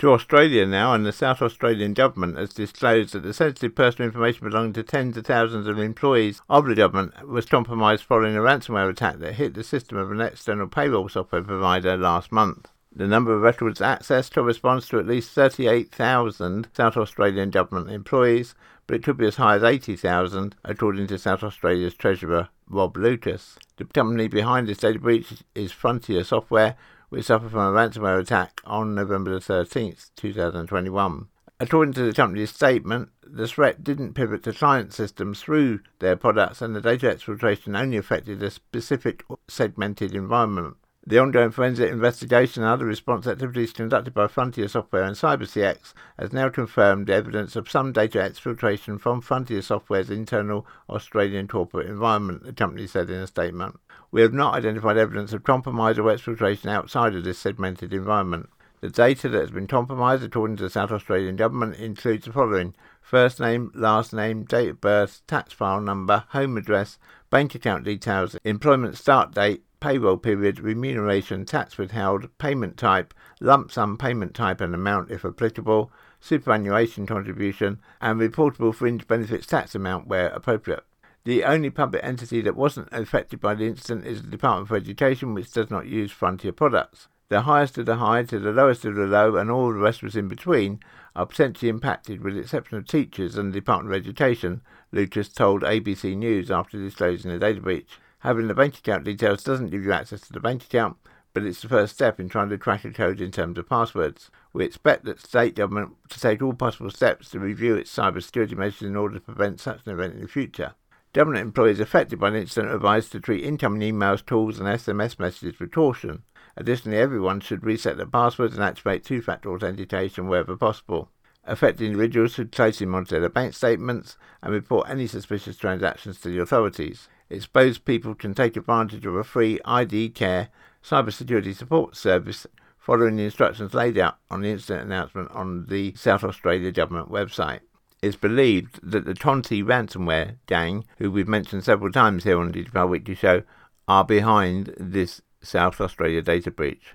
to 0.03 0.11
Australia 0.11 0.65
now, 0.65 0.93
and 0.93 1.05
the 1.05 1.13
South 1.13 1.41
Australian 1.41 1.93
government 1.93 2.37
has 2.37 2.49
disclosed 2.49 3.13
that 3.13 3.23
the 3.23 3.33
sensitive 3.33 3.73
personal 3.73 4.07
information 4.07 4.49
belonging 4.49 4.73
to 4.73 4.83
tens 4.83 5.15
of 5.15 5.25
thousands 5.25 5.65
of 5.65 5.79
employees 5.79 6.41
of 6.49 6.65
the 6.65 6.75
government 6.75 7.25
was 7.25 7.45
compromised 7.45 8.03
following 8.03 8.35
a 8.35 8.41
ransomware 8.41 8.89
attack 8.89 9.19
that 9.19 9.35
hit 9.35 9.53
the 9.53 9.63
system 9.63 9.97
of 9.97 10.11
an 10.11 10.19
external 10.19 10.67
payroll 10.67 11.07
software 11.07 11.41
provider 11.41 11.95
last 11.95 12.33
month. 12.33 12.67
The 12.93 13.07
number 13.07 13.33
of 13.33 13.43
records 13.43 13.79
accessed 13.79 14.33
corresponds 14.33 14.89
to 14.89 14.99
at 14.99 15.07
least 15.07 15.31
38,000 15.31 16.67
South 16.75 16.97
Australian 16.97 17.49
government 17.49 17.89
employees, 17.89 18.55
but 18.87 18.97
it 18.97 19.03
could 19.03 19.15
be 19.15 19.27
as 19.27 19.37
high 19.37 19.55
as 19.55 19.63
80,000, 19.63 20.53
according 20.65 21.07
to 21.07 21.17
South 21.17 21.43
Australia's 21.43 21.93
Treasurer 21.93 22.49
Rob 22.67 22.97
Lucas. 22.97 23.57
The 23.77 23.85
company 23.85 24.27
behind 24.27 24.67
this 24.67 24.79
data 24.79 24.99
breach 24.99 25.43
is 25.55 25.71
Frontier 25.71 26.25
Software, 26.25 26.75
which 27.13 27.25
suffered 27.25 27.51
from 27.51 27.59
a 27.59 27.71
ransomware 27.71 28.19
attack 28.19 28.59
on 28.65 28.95
November 28.95 29.39
13, 29.39 29.95
2021. 30.15 31.27
According 31.59 31.93
to 31.93 32.01
the 32.01 32.11
company's 32.11 32.49
statement, 32.49 33.09
the 33.23 33.47
threat 33.47 33.83
didn't 33.83 34.15
pivot 34.15 34.41
to 34.43 34.51
client 34.51 34.93
systems 34.93 35.39
through 35.39 35.81
their 35.99 36.15
products, 36.15 36.59
and 36.59 36.75
the 36.75 36.81
data 36.81 37.13
exfiltration 37.13 37.79
only 37.79 37.97
affected 37.97 38.41
a 38.41 38.49
specific 38.49 39.23
segmented 39.47 40.15
environment. 40.15 40.77
The 41.05 41.19
ongoing 41.19 41.51
forensic 41.51 41.91
investigation 41.91 42.63
and 42.63 42.71
other 42.71 42.85
response 42.85 43.27
activities 43.27 43.73
conducted 43.73 44.13
by 44.13 44.27
Frontier 44.27 44.69
Software 44.69 45.03
and 45.03 45.17
CyberCX 45.17 45.93
has 46.17 46.31
now 46.31 46.47
confirmed 46.47 47.09
evidence 47.09 47.57
of 47.57 47.69
some 47.69 47.91
data 47.91 48.19
exfiltration 48.19 48.97
from 48.97 49.19
Frontier 49.19 49.61
Software's 49.61 50.09
internal 50.09 50.65
Australian 50.89 51.49
corporate 51.49 51.87
environment, 51.87 52.43
the 52.45 52.53
company 52.53 52.87
said 52.87 53.09
in 53.09 53.17
a 53.17 53.27
statement. 53.27 53.81
We 54.11 54.21
have 54.21 54.31
not 54.31 54.53
identified 54.53 54.95
evidence 54.95 55.33
of 55.33 55.43
compromise 55.43 55.99
or 55.99 56.03
exfiltration 56.03 56.67
outside 56.67 57.15
of 57.15 57.25
this 57.25 57.37
segmented 57.37 57.91
environment. 57.91 58.47
The 58.79 58.89
data 58.89 59.27
that 59.27 59.41
has 59.41 59.51
been 59.51 59.67
compromised, 59.67 60.23
according 60.23 60.55
to 60.57 60.63
the 60.63 60.69
South 60.69 60.91
Australian 60.91 61.35
Government, 61.35 61.75
includes 61.75 62.25
the 62.25 62.31
following 62.31 62.75
first 63.01 63.41
name, 63.41 63.71
last 63.75 64.13
name, 64.13 64.45
date 64.45 64.69
of 64.69 64.79
birth, 64.79 65.21
tax 65.27 65.51
file 65.51 65.81
number, 65.81 66.23
home 66.29 66.55
address, 66.55 66.97
bank 67.29 67.55
account 67.55 67.83
details, 67.83 68.37
employment 68.45 68.97
start 68.97 69.33
date, 69.33 69.63
payroll 69.83 70.15
period, 70.15 70.61
remuneration, 70.61 71.43
tax 71.43 71.77
withheld, 71.77 72.29
payment 72.37 72.77
type, 72.77 73.13
lump 73.41 73.69
sum 73.69 73.97
payment 73.97 74.33
type 74.33 74.61
and 74.61 74.73
amount 74.73 75.11
if 75.11 75.25
applicable, 75.25 75.91
superannuation 76.21 77.05
contribution, 77.05 77.77
and 77.99 78.17
reportable 78.17 78.73
fringe 78.73 79.05
benefits 79.09 79.45
tax 79.45 79.75
amount 79.75 80.07
where 80.07 80.29
appropriate. 80.29 80.85
The 81.25 81.43
only 81.43 81.69
public 81.69 82.01
entity 82.01 82.39
that 82.43 82.55
wasn't 82.55 82.93
affected 82.93 83.41
by 83.41 83.55
the 83.55 83.65
incident 83.65 84.07
is 84.07 84.21
the 84.21 84.29
Department 84.29 84.69
for 84.69 84.77
Education, 84.77 85.33
which 85.33 85.51
does 85.51 85.69
not 85.69 85.85
use 85.85 86.13
Frontier 86.13 86.53
products. 86.53 87.09
The 87.27 87.41
highest 87.41 87.77
of 87.77 87.85
the 87.85 87.97
high 87.97 88.23
to 88.23 88.39
the 88.39 88.53
lowest 88.53 88.85
of 88.85 88.95
the 88.95 89.05
low, 89.05 89.35
and 89.35 89.51
all 89.51 89.73
the 89.73 89.79
rest 89.79 90.01
was 90.01 90.15
in 90.15 90.29
between, 90.29 90.79
are 91.13 91.25
potentially 91.25 91.67
impacted, 91.67 92.21
with 92.21 92.35
the 92.35 92.39
exception 92.39 92.77
of 92.77 92.87
teachers 92.87 93.35
and 93.37 93.51
the 93.51 93.59
Department 93.59 93.93
of 93.93 94.01
Education, 94.01 94.61
Lucas 94.93 95.27
told 95.27 95.61
ABC 95.63 96.15
News 96.15 96.49
after 96.49 96.77
disclosing 96.77 97.31
the 97.31 97.37
data 97.37 97.59
breach. 97.59 97.99
Having 98.23 98.47
the 98.47 98.55
bank 98.55 98.77
account 98.77 99.03
details 99.03 99.43
doesn't 99.43 99.69
give 99.69 99.83
you 99.83 99.91
access 99.91 100.21
to 100.21 100.31
the 100.31 100.39
bank 100.39 100.63
account, 100.63 100.95
but 101.33 101.43
it's 101.43 101.61
the 101.61 101.67
first 101.67 101.93
step 101.93 102.21
in 102.21 102.29
trying 102.29 102.47
to 102.51 102.57
crack 102.57 102.85
a 102.85 102.91
code 102.93 103.19
in 103.19 103.31
terms 103.31 103.57
of 103.57 103.67
passwords. 103.67 104.31
We 104.53 104.63
expect 104.63 105.03
the 105.03 105.17
state 105.17 105.55
government 105.55 105.97
to 106.07 106.17
take 106.21 106.41
all 106.41 106.53
possible 106.53 106.89
steps 106.89 107.31
to 107.31 107.39
review 107.39 107.75
its 107.75 107.93
cybersecurity 107.93 108.55
measures 108.55 108.87
in 108.87 108.95
order 108.95 109.15
to 109.15 109.19
prevent 109.19 109.59
such 109.59 109.81
an 109.85 109.91
event 109.91 110.13
in 110.13 110.21
the 110.21 110.29
future. 110.29 110.73
Government 111.11 111.41
employees 111.41 111.81
affected 111.81 112.17
by 112.17 112.29
the 112.29 112.39
incident 112.39 112.71
are 112.71 112.77
advised 112.77 113.11
to 113.11 113.19
treat 113.19 113.43
incoming 113.43 113.81
emails, 113.81 114.25
calls, 114.25 114.57
and 114.57 114.69
SMS 114.69 115.19
messages 115.19 115.59
with 115.59 115.73
caution. 115.73 116.23
Additionally, 116.55 116.99
everyone 116.99 117.41
should 117.41 117.65
reset 117.65 117.97
their 117.97 118.05
passwords 118.05 118.55
and 118.55 118.63
activate 118.63 119.03
two-factor 119.03 119.51
authentication 119.51 120.29
wherever 120.29 120.55
possible. 120.55 121.09
Affected 121.43 121.87
individuals 121.87 122.35
should 122.35 122.53
closely 122.53 122.85
monitor 122.85 123.19
their 123.19 123.27
bank 123.27 123.53
statements 123.53 124.17
and 124.41 124.53
report 124.53 124.89
any 124.89 125.07
suspicious 125.07 125.57
transactions 125.57 126.21
to 126.21 126.29
the 126.29 126.39
authorities 126.39 127.09
exposed 127.29 127.85
people 127.85 128.15
can 128.15 128.33
take 128.33 128.55
advantage 128.55 129.05
of 129.05 129.15
a 129.15 129.23
free 129.23 129.59
ID 129.65 130.09
Care 130.09 130.49
cybersecurity 130.83 131.55
support 131.55 131.95
service 131.95 132.45
following 132.77 133.15
the 133.15 133.23
instructions 133.23 133.73
laid 133.73 133.97
out 133.97 134.17
on 134.29 134.41
the 134.41 134.49
incident 134.49 134.85
announcement 134.85 135.31
on 135.31 135.65
the 135.67 135.93
South 135.95 136.23
Australia 136.23 136.71
Government 136.71 137.09
website. 137.09 137.61
It's 138.01 138.17
believed 138.17 138.79
that 138.83 139.05
the 139.05 139.15
Conti 139.15 139.63
ransomware 139.63 140.35
gang, 140.45 140.83
who 140.97 141.09
we've 141.09 141.27
mentioned 141.27 141.63
several 141.63 141.91
times 141.91 142.25
here 142.25 142.37
on 142.37 142.47
the 142.47 142.51
Digital 142.53 142.87
Weekly 142.87 143.15
Show, 143.15 143.43
are 143.87 144.03
behind 144.03 144.73
this 144.77 145.21
South 145.41 145.79
Australia 145.79 146.21
data 146.21 146.51
breach. 146.51 146.93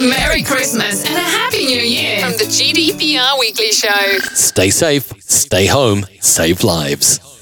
Merry 0.00 0.42
Christmas 0.42 1.04
and 1.04 1.16
a 1.16 1.20
Happy 1.20 1.66
New 1.66 1.80
Year 1.80 2.20
from 2.20 2.32
the 2.32 2.44
GDPR 2.44 3.38
Weekly 3.38 3.72
Show. 3.72 4.18
Stay 4.32 4.70
safe, 4.70 5.12
stay 5.20 5.66
home, 5.66 6.06
save 6.20 6.64
lives. 6.64 7.37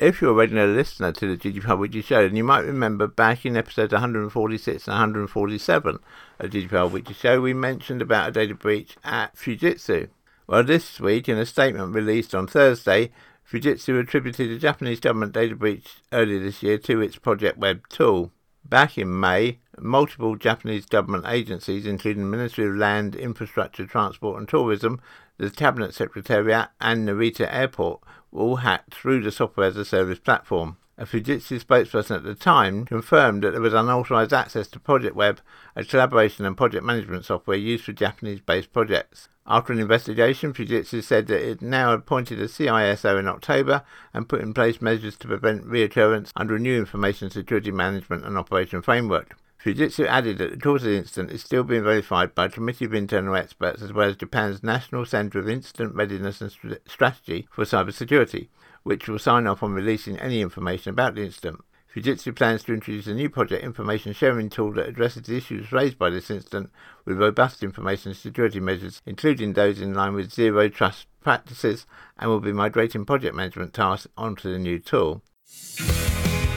If 0.00 0.20
you're 0.20 0.30
already 0.30 0.52
a 0.52 0.58
regular 0.58 0.76
listener 0.76 1.10
to 1.10 1.36
the 1.36 1.36
GDPR 1.36 1.76
Weekly 1.76 2.02
Show, 2.02 2.22
then 2.22 2.36
you 2.36 2.44
might 2.44 2.64
remember 2.64 3.08
back 3.08 3.44
in 3.44 3.56
episodes 3.56 3.92
146 3.92 4.86
and 4.86 4.92
147 4.92 5.98
of 6.38 6.50
GDPR 6.50 6.88
Weekly 6.88 7.14
Show, 7.14 7.40
we 7.40 7.52
mentioned 7.52 8.00
about 8.00 8.28
a 8.28 8.30
data 8.30 8.54
breach 8.54 8.96
at 9.02 9.34
Fujitsu. 9.34 10.08
Well, 10.46 10.62
this 10.62 11.00
week, 11.00 11.28
in 11.28 11.36
a 11.36 11.44
statement 11.44 11.96
released 11.96 12.32
on 12.32 12.46
Thursday, 12.46 13.10
Fujitsu 13.50 13.98
attributed 13.98 14.50
the 14.50 14.58
Japanese 14.58 15.00
government 15.00 15.32
data 15.32 15.56
breach 15.56 15.96
earlier 16.12 16.38
this 16.38 16.62
year 16.62 16.78
to 16.78 17.00
its 17.00 17.16
Project 17.16 17.58
Web 17.58 17.88
tool. 17.88 18.30
Back 18.64 18.98
in 18.98 19.18
May, 19.18 19.58
multiple 19.82 20.36
Japanese 20.36 20.86
government 20.86 21.24
agencies, 21.26 21.86
including 21.86 22.22
the 22.22 22.36
Ministry 22.36 22.66
of 22.66 22.76
Land, 22.76 23.14
Infrastructure, 23.14 23.86
Transport 23.86 24.38
and 24.38 24.48
Tourism, 24.48 25.00
the 25.36 25.50
Cabinet 25.50 25.94
Secretariat, 25.94 26.68
and 26.80 27.08
Narita 27.08 27.52
Airport, 27.52 28.00
were 28.30 28.42
all 28.42 28.56
hacked 28.56 28.94
through 28.94 29.22
the 29.22 29.30
software 29.30 29.68
as 29.68 29.76
a 29.76 29.84
service 29.84 30.18
platform. 30.18 30.76
A 31.00 31.06
Fujitsu 31.06 31.62
spokesperson 31.62 32.16
at 32.16 32.24
the 32.24 32.34
time 32.34 32.84
confirmed 32.84 33.44
that 33.44 33.52
there 33.52 33.60
was 33.60 33.72
unauthorized 33.72 34.32
access 34.32 34.66
to 34.68 34.80
Project 34.80 35.14
Web, 35.14 35.40
a 35.76 35.84
collaboration 35.84 36.44
and 36.44 36.56
project 36.56 36.84
management 36.84 37.24
software 37.24 37.56
used 37.56 37.84
for 37.84 37.92
Japanese 37.92 38.40
based 38.40 38.72
projects. 38.72 39.28
After 39.46 39.72
an 39.72 39.78
investigation, 39.78 40.52
Fujitsu 40.52 41.02
said 41.02 41.28
that 41.28 41.48
it 41.48 41.62
now 41.62 41.92
appointed 41.92 42.40
a 42.40 42.48
CISO 42.48 43.16
in 43.16 43.28
October 43.28 43.82
and 44.12 44.28
put 44.28 44.40
in 44.40 44.52
place 44.52 44.82
measures 44.82 45.16
to 45.18 45.28
prevent 45.28 45.64
reoccurrence 45.64 46.32
under 46.34 46.56
a 46.56 46.58
new 46.58 46.76
information 46.76 47.30
security 47.30 47.70
management 47.70 48.24
and 48.24 48.36
operation 48.36 48.82
framework. 48.82 49.36
Fujitsu 49.62 50.06
added 50.06 50.38
that 50.38 50.52
the 50.52 50.56
cause 50.56 50.84
of 50.84 50.90
the 50.90 50.96
incident 50.96 51.32
is 51.32 51.42
still 51.42 51.64
being 51.64 51.82
verified 51.82 52.34
by 52.34 52.44
a 52.44 52.48
committee 52.50 52.84
of 52.84 52.94
internal 52.94 53.34
experts 53.34 53.82
as 53.82 53.92
well 53.92 54.08
as 54.08 54.16
Japan's 54.16 54.62
National 54.62 55.04
Center 55.04 55.40
of 55.40 55.48
Incident 55.48 55.96
Readiness 55.96 56.40
and 56.40 56.78
Strategy 56.86 57.48
for 57.50 57.64
Cybersecurity, 57.64 58.48
which 58.84 59.08
will 59.08 59.18
sign 59.18 59.48
off 59.48 59.62
on 59.62 59.72
releasing 59.72 60.16
any 60.18 60.40
information 60.40 60.90
about 60.90 61.16
the 61.16 61.24
incident. 61.24 61.58
Fujitsu 61.92 62.36
plans 62.36 62.62
to 62.62 62.74
introduce 62.74 63.08
a 63.08 63.14
new 63.14 63.28
project 63.28 63.64
information 63.64 64.12
sharing 64.12 64.48
tool 64.48 64.72
that 64.74 64.88
addresses 64.88 65.22
the 65.22 65.36
issues 65.36 65.72
raised 65.72 65.98
by 65.98 66.10
this 66.10 66.30
incident 66.30 66.70
with 67.04 67.18
robust 67.18 67.64
information 67.64 68.14
security 68.14 68.60
measures, 68.60 69.02
including 69.06 69.54
those 69.54 69.80
in 69.80 69.94
line 69.94 70.14
with 70.14 70.32
zero 70.32 70.68
trust 70.68 71.06
practices, 71.20 71.86
and 72.16 72.30
will 72.30 72.40
be 72.40 72.52
migrating 72.52 73.04
project 73.04 73.34
management 73.34 73.74
tasks 73.74 74.06
onto 74.16 74.52
the 74.52 74.58
new 74.58 74.78
tool. 74.78 75.22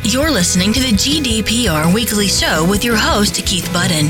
You're 0.04 0.32
listening 0.32 0.74
to 0.74 0.80
the 0.80 0.94
GDPR 0.94 1.94
Weekly 1.94 2.28
Show 2.28 2.66
with 2.68 2.84
your 2.84 2.96
host, 2.98 3.36
Keith 3.46 3.72
Budden. 3.72 4.10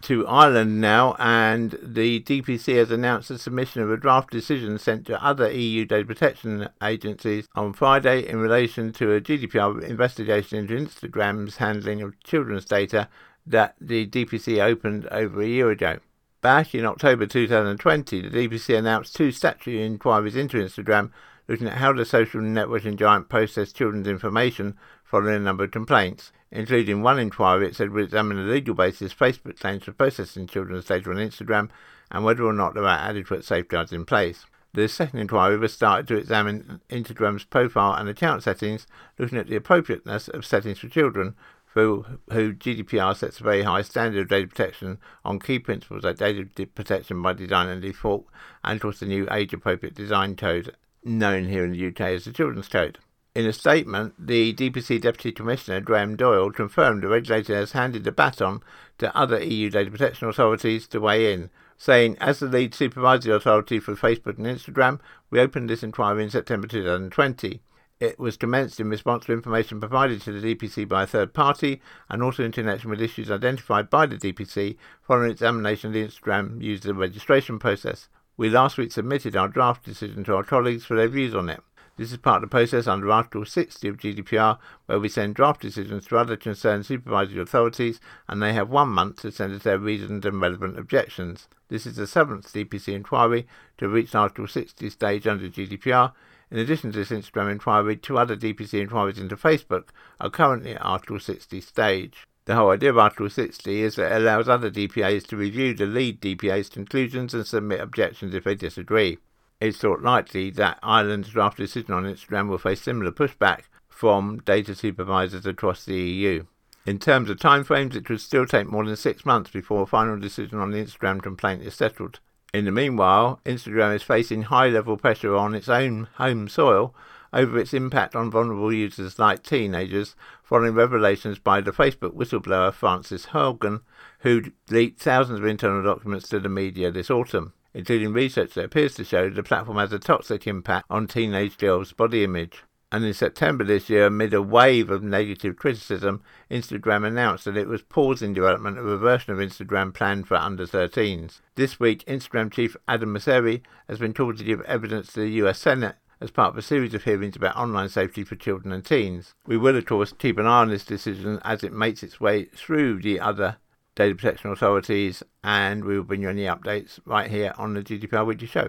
to 0.00 0.26
Ireland 0.26 0.80
now, 0.80 1.16
and 1.18 1.78
the 1.82 2.20
DPC 2.20 2.76
has 2.76 2.90
announced 2.90 3.28
the 3.28 3.38
submission 3.38 3.82
of 3.82 3.92
a 3.92 3.98
draft 3.98 4.30
decision 4.30 4.78
sent 4.78 5.06
to 5.06 5.22
other 5.22 5.52
EU 5.52 5.84
data 5.84 6.06
protection 6.06 6.70
agencies 6.82 7.46
on 7.54 7.74
Friday 7.74 8.26
in 8.26 8.38
relation 8.38 8.90
to 8.94 9.12
a 9.12 9.20
GDPR 9.20 9.82
investigation 9.84 10.60
into 10.60 10.76
Instagram's 10.76 11.58
handling 11.58 12.00
of 12.00 12.18
children's 12.24 12.64
data 12.64 13.06
that 13.46 13.74
the 13.82 14.06
DPC 14.06 14.64
opened 14.64 15.06
over 15.08 15.42
a 15.42 15.46
year 15.46 15.70
ago. 15.70 15.98
Back 16.40 16.74
in 16.74 16.86
October 16.86 17.26
2020, 17.26 18.22
the 18.22 18.48
DPC 18.48 18.78
announced 18.78 19.14
two 19.14 19.30
statutory 19.30 19.84
inquiries 19.84 20.36
into 20.36 20.56
Instagram 20.56 21.10
looking 21.48 21.66
at 21.66 21.78
how 21.78 21.92
the 21.92 22.04
social 22.04 22.40
networking 22.40 22.96
giant 22.96 23.28
processed 23.28 23.76
children's 23.76 24.06
information 24.06 24.76
following 25.02 25.36
a 25.36 25.40
number 25.40 25.64
of 25.64 25.70
complaints 25.70 26.32
including 26.50 27.02
one 27.02 27.18
inquiry 27.18 27.66
it 27.66 27.76
said 27.76 27.90
would 27.90 28.04
examine 28.04 28.36
the 28.36 28.52
legal 28.52 28.74
basis 28.74 29.12
Facebook 29.12 29.58
claims 29.58 29.84
for 29.84 29.92
processing 29.92 30.46
children's 30.46 30.86
data 30.86 31.10
on 31.10 31.16
Instagram 31.16 31.68
and 32.10 32.24
whether 32.24 32.44
or 32.44 32.52
not 32.52 32.74
there 32.74 32.84
are 32.84 32.98
adequate 32.98 33.44
safeguards 33.44 33.92
in 33.92 34.04
place. 34.04 34.46
The 34.74 34.88
second 34.88 35.20
inquiry 35.20 35.58
was 35.58 35.72
started 35.72 36.06
to 36.08 36.16
examine 36.16 36.80
Instagram's 36.88 37.44
profile 37.44 37.94
and 37.94 38.08
account 38.08 38.42
settings, 38.42 38.86
looking 39.18 39.38
at 39.38 39.48
the 39.48 39.56
appropriateness 39.56 40.28
of 40.28 40.46
settings 40.46 40.78
for 40.78 40.88
children, 40.88 41.34
for 41.66 42.04
who 42.32 42.54
GDPR 42.54 43.16
sets 43.16 43.40
a 43.40 43.42
very 43.42 43.62
high 43.62 43.82
standard 43.82 44.22
of 44.22 44.28
data 44.28 44.46
protection 44.46 44.98
on 45.24 45.38
key 45.38 45.58
principles 45.58 46.04
like 46.04 46.16
data 46.16 46.46
protection 46.74 47.20
by 47.20 47.32
design 47.34 47.68
and 47.68 47.82
default, 47.82 48.26
and 48.64 48.80
course 48.80 49.00
the 49.00 49.06
new 49.06 49.26
age-appropriate 49.30 49.94
design 49.94 50.36
code, 50.36 50.74
known 51.08 51.48
here 51.48 51.64
in 51.64 51.72
the 51.72 51.86
UK 51.86 52.00
as 52.00 52.24
the 52.24 52.32
Children's 52.32 52.68
Code. 52.68 52.98
In 53.34 53.46
a 53.46 53.52
statement, 53.52 54.14
the 54.18 54.52
DPC 54.52 55.00
Deputy 55.00 55.32
Commissioner, 55.32 55.80
Graham 55.80 56.16
Doyle, 56.16 56.50
confirmed 56.50 57.02
the 57.02 57.08
regulator 57.08 57.54
has 57.54 57.72
handed 57.72 58.04
the 58.04 58.12
baton 58.12 58.62
to 58.98 59.16
other 59.16 59.42
EU 59.42 59.70
data 59.70 59.90
protection 59.90 60.28
authorities 60.28 60.88
to 60.88 61.00
weigh 61.00 61.32
in, 61.32 61.50
saying, 61.76 62.16
as 62.20 62.40
the 62.40 62.46
lead 62.46 62.74
supervisory 62.74 63.34
authority 63.34 63.78
for 63.78 63.94
Facebook 63.94 64.38
and 64.38 64.46
Instagram, 64.46 64.98
we 65.30 65.38
opened 65.38 65.70
this 65.70 65.82
inquiry 65.82 66.24
in 66.24 66.30
September 66.30 66.66
2020. 66.66 67.60
It 68.00 68.18
was 68.18 68.36
commenced 68.36 68.80
in 68.80 68.90
response 68.90 69.26
to 69.26 69.32
information 69.32 69.80
provided 69.80 70.20
to 70.22 70.32
the 70.32 70.54
DPC 70.54 70.88
by 70.88 71.04
a 71.04 71.06
third 71.06 71.34
party 71.34 71.80
and 72.08 72.22
also 72.22 72.44
in 72.44 72.52
connection 72.52 72.90
with 72.90 73.00
issues 73.00 73.30
identified 73.30 73.90
by 73.90 74.06
the 74.06 74.16
DPC 74.16 74.76
following 75.02 75.30
examination 75.30 75.88
of 75.88 75.94
the 75.94 76.06
Instagram 76.06 76.62
user 76.62 76.94
registration 76.94 77.58
process. 77.58 78.08
We 78.38 78.48
last 78.48 78.78
week 78.78 78.92
submitted 78.92 79.34
our 79.34 79.48
draft 79.48 79.84
decision 79.84 80.22
to 80.22 80.36
our 80.36 80.44
colleagues 80.44 80.84
for 80.84 80.96
their 80.96 81.08
views 81.08 81.34
on 81.34 81.48
it. 81.48 81.60
This 81.96 82.12
is 82.12 82.18
part 82.18 82.36
of 82.36 82.42
the 82.42 82.56
process 82.56 82.86
under 82.86 83.10
Article 83.10 83.44
60 83.44 83.88
of 83.88 83.96
GDPR, 83.96 84.58
where 84.86 85.00
we 85.00 85.08
send 85.08 85.34
draft 85.34 85.60
decisions 85.60 86.06
to 86.06 86.16
other 86.16 86.36
concerned 86.36 86.86
supervisory 86.86 87.42
authorities, 87.42 87.98
and 88.28 88.40
they 88.40 88.52
have 88.52 88.70
one 88.70 88.90
month 88.90 89.22
to 89.22 89.32
send 89.32 89.54
us 89.54 89.64
their 89.64 89.76
reasoned 89.76 90.24
and 90.24 90.40
relevant 90.40 90.78
objections. 90.78 91.48
This 91.66 91.84
is 91.84 91.96
the 91.96 92.06
seventh 92.06 92.52
DPC 92.52 92.94
inquiry 92.94 93.48
to 93.76 93.88
reach 93.88 94.14
Article 94.14 94.46
60 94.46 94.88
stage 94.88 95.26
under 95.26 95.48
GDPR. 95.48 96.12
In 96.52 96.58
addition 96.58 96.92
to 96.92 96.98
this 96.98 97.10
Instagram 97.10 97.50
inquiry, 97.50 97.96
two 97.96 98.18
other 98.18 98.36
DPC 98.36 98.80
inquiries 98.80 99.18
into 99.18 99.36
Facebook 99.36 99.88
are 100.20 100.30
currently 100.30 100.76
at 100.76 100.84
Article 100.84 101.18
60 101.18 101.60
stage. 101.60 102.27
The 102.48 102.54
whole 102.54 102.70
idea 102.70 102.88
of 102.88 102.96
Article 102.96 103.28
60 103.28 103.82
is 103.82 103.96
that 103.96 104.10
it 104.10 104.22
allows 104.22 104.48
other 104.48 104.70
DPAs 104.70 105.26
to 105.26 105.36
review 105.36 105.74
the 105.74 105.84
lead 105.84 106.22
DPA's 106.22 106.70
conclusions 106.70 107.34
and 107.34 107.46
submit 107.46 107.78
objections 107.78 108.34
if 108.34 108.44
they 108.44 108.54
disagree. 108.54 109.18
It's 109.60 109.76
thought 109.76 110.00
likely 110.00 110.48
that 110.52 110.78
Ireland's 110.82 111.28
draft 111.28 111.58
decision 111.58 111.92
on 111.92 112.04
Instagram 112.04 112.48
will 112.48 112.56
face 112.56 112.80
similar 112.80 113.10
pushback 113.10 113.64
from 113.90 114.38
data 114.46 114.74
supervisors 114.74 115.44
across 115.44 115.84
the 115.84 116.00
EU. 116.00 116.46
In 116.86 116.98
terms 116.98 117.28
of 117.28 117.36
timeframes, 117.36 117.94
it 117.94 118.06
could 118.06 118.22
still 118.22 118.46
take 118.46 118.66
more 118.66 118.86
than 118.86 118.96
six 118.96 119.26
months 119.26 119.50
before 119.50 119.82
a 119.82 119.86
final 119.86 120.18
decision 120.18 120.58
on 120.58 120.70
the 120.70 120.82
Instagram 120.82 121.22
complaint 121.22 121.60
is 121.64 121.74
settled. 121.74 122.18
In 122.54 122.64
the 122.64 122.72
meanwhile, 122.72 123.40
Instagram 123.44 123.94
is 123.94 124.02
facing 124.02 124.44
high 124.44 124.68
level 124.68 124.96
pressure 124.96 125.36
on 125.36 125.54
its 125.54 125.68
own 125.68 126.08
home 126.14 126.48
soil 126.48 126.94
over 127.30 127.58
its 127.58 127.74
impact 127.74 128.16
on 128.16 128.30
vulnerable 128.30 128.72
users 128.72 129.18
like 129.18 129.42
teenagers 129.42 130.16
following 130.48 130.72
revelations 130.72 131.38
by 131.38 131.60
the 131.60 131.70
Facebook 131.70 132.14
whistleblower 132.14 132.72
Frances 132.72 133.26
Haugen, 133.26 133.82
who 134.20 134.44
leaked 134.70 134.98
thousands 134.98 135.38
of 135.40 135.44
internal 135.44 135.82
documents 135.82 136.26
to 136.30 136.40
the 136.40 136.48
media 136.48 136.90
this 136.90 137.10
autumn, 137.10 137.52
including 137.74 138.14
research 138.14 138.54
that 138.54 138.64
appears 138.64 138.94
to 138.94 139.04
show 139.04 139.28
the 139.28 139.42
platform 139.42 139.76
has 139.76 139.92
a 139.92 139.98
toxic 139.98 140.46
impact 140.46 140.86
on 140.88 141.06
teenage 141.06 141.58
girls' 141.58 141.92
body 141.92 142.24
image. 142.24 142.62
And 142.90 143.04
in 143.04 143.12
September 143.12 143.62
this 143.62 143.90
year, 143.90 144.06
amid 144.06 144.32
a 144.32 144.40
wave 144.40 144.88
of 144.88 145.02
negative 145.02 145.56
criticism, 145.56 146.22
Instagram 146.50 147.06
announced 147.06 147.44
that 147.44 147.58
it 147.58 147.68
was 147.68 147.82
pausing 147.82 148.32
development 148.32 148.78
of 148.78 148.86
a 148.86 148.96
version 148.96 149.34
of 149.34 149.40
Instagram 149.40 149.92
planned 149.92 150.26
for 150.26 150.36
under 150.36 150.66
13s. 150.66 151.42
This 151.56 151.78
week, 151.78 152.06
Instagram 152.06 152.50
chief 152.50 152.74
Adam 152.88 153.14
Mosseri 153.14 153.60
has 153.86 153.98
been 153.98 154.14
called 154.14 154.38
to 154.38 154.44
give 154.44 154.62
evidence 154.62 155.12
to 155.12 155.20
the 155.20 155.30
US 155.42 155.58
Senate 155.58 155.96
as 156.20 156.30
part 156.30 156.50
of 156.50 156.58
a 156.58 156.62
series 156.62 156.94
of 156.94 157.04
hearings 157.04 157.36
about 157.36 157.56
online 157.56 157.88
safety 157.88 158.24
for 158.24 158.34
children 158.36 158.72
and 158.72 158.84
teens. 158.84 159.34
We 159.46 159.56
will, 159.56 159.76
of 159.76 159.86
course, 159.86 160.12
keep 160.12 160.38
an 160.38 160.46
eye 160.46 160.60
on 160.60 160.70
this 160.70 160.84
decision 160.84 161.40
as 161.44 161.62
it 161.62 161.72
makes 161.72 162.02
its 162.02 162.20
way 162.20 162.44
through 162.46 163.02
the 163.02 163.20
other 163.20 163.58
data 163.94 164.14
protection 164.14 164.50
authorities, 164.50 165.22
and 165.42 165.84
we 165.84 165.96
will 165.96 166.04
bring 166.04 166.22
you 166.22 166.30
any 166.30 166.44
updates 166.44 167.00
right 167.04 167.30
here 167.30 167.52
on 167.58 167.74
the 167.74 167.82
GDPR 167.82 168.24
Weekly 168.24 168.46
Show. 168.46 168.68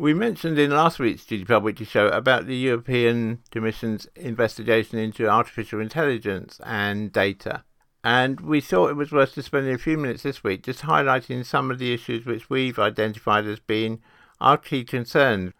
We 0.00 0.14
mentioned 0.14 0.60
in 0.60 0.70
last 0.70 1.00
week's 1.00 1.24
GDPR 1.24 1.60
Weekly 1.60 1.86
Show 1.86 2.06
about 2.06 2.46
the 2.46 2.56
European 2.56 3.40
Commission's 3.50 4.06
investigation 4.14 4.98
into 4.98 5.28
artificial 5.28 5.80
intelligence 5.80 6.60
and 6.64 7.12
data. 7.12 7.64
And 8.04 8.40
we 8.40 8.60
thought 8.60 8.90
it 8.90 8.96
was 8.96 9.10
worth 9.10 9.34
just 9.34 9.46
spending 9.46 9.74
a 9.74 9.78
few 9.78 9.98
minutes 9.98 10.22
this 10.22 10.44
week 10.44 10.62
just 10.62 10.82
highlighting 10.82 11.44
some 11.44 11.70
of 11.70 11.80
the 11.80 11.92
issues 11.92 12.24
which 12.24 12.48
we've 12.48 12.78
identified 12.78 13.44
as 13.46 13.58
being 13.58 14.00
our 14.40 14.56
key 14.56 14.84
concerns. 14.84 15.52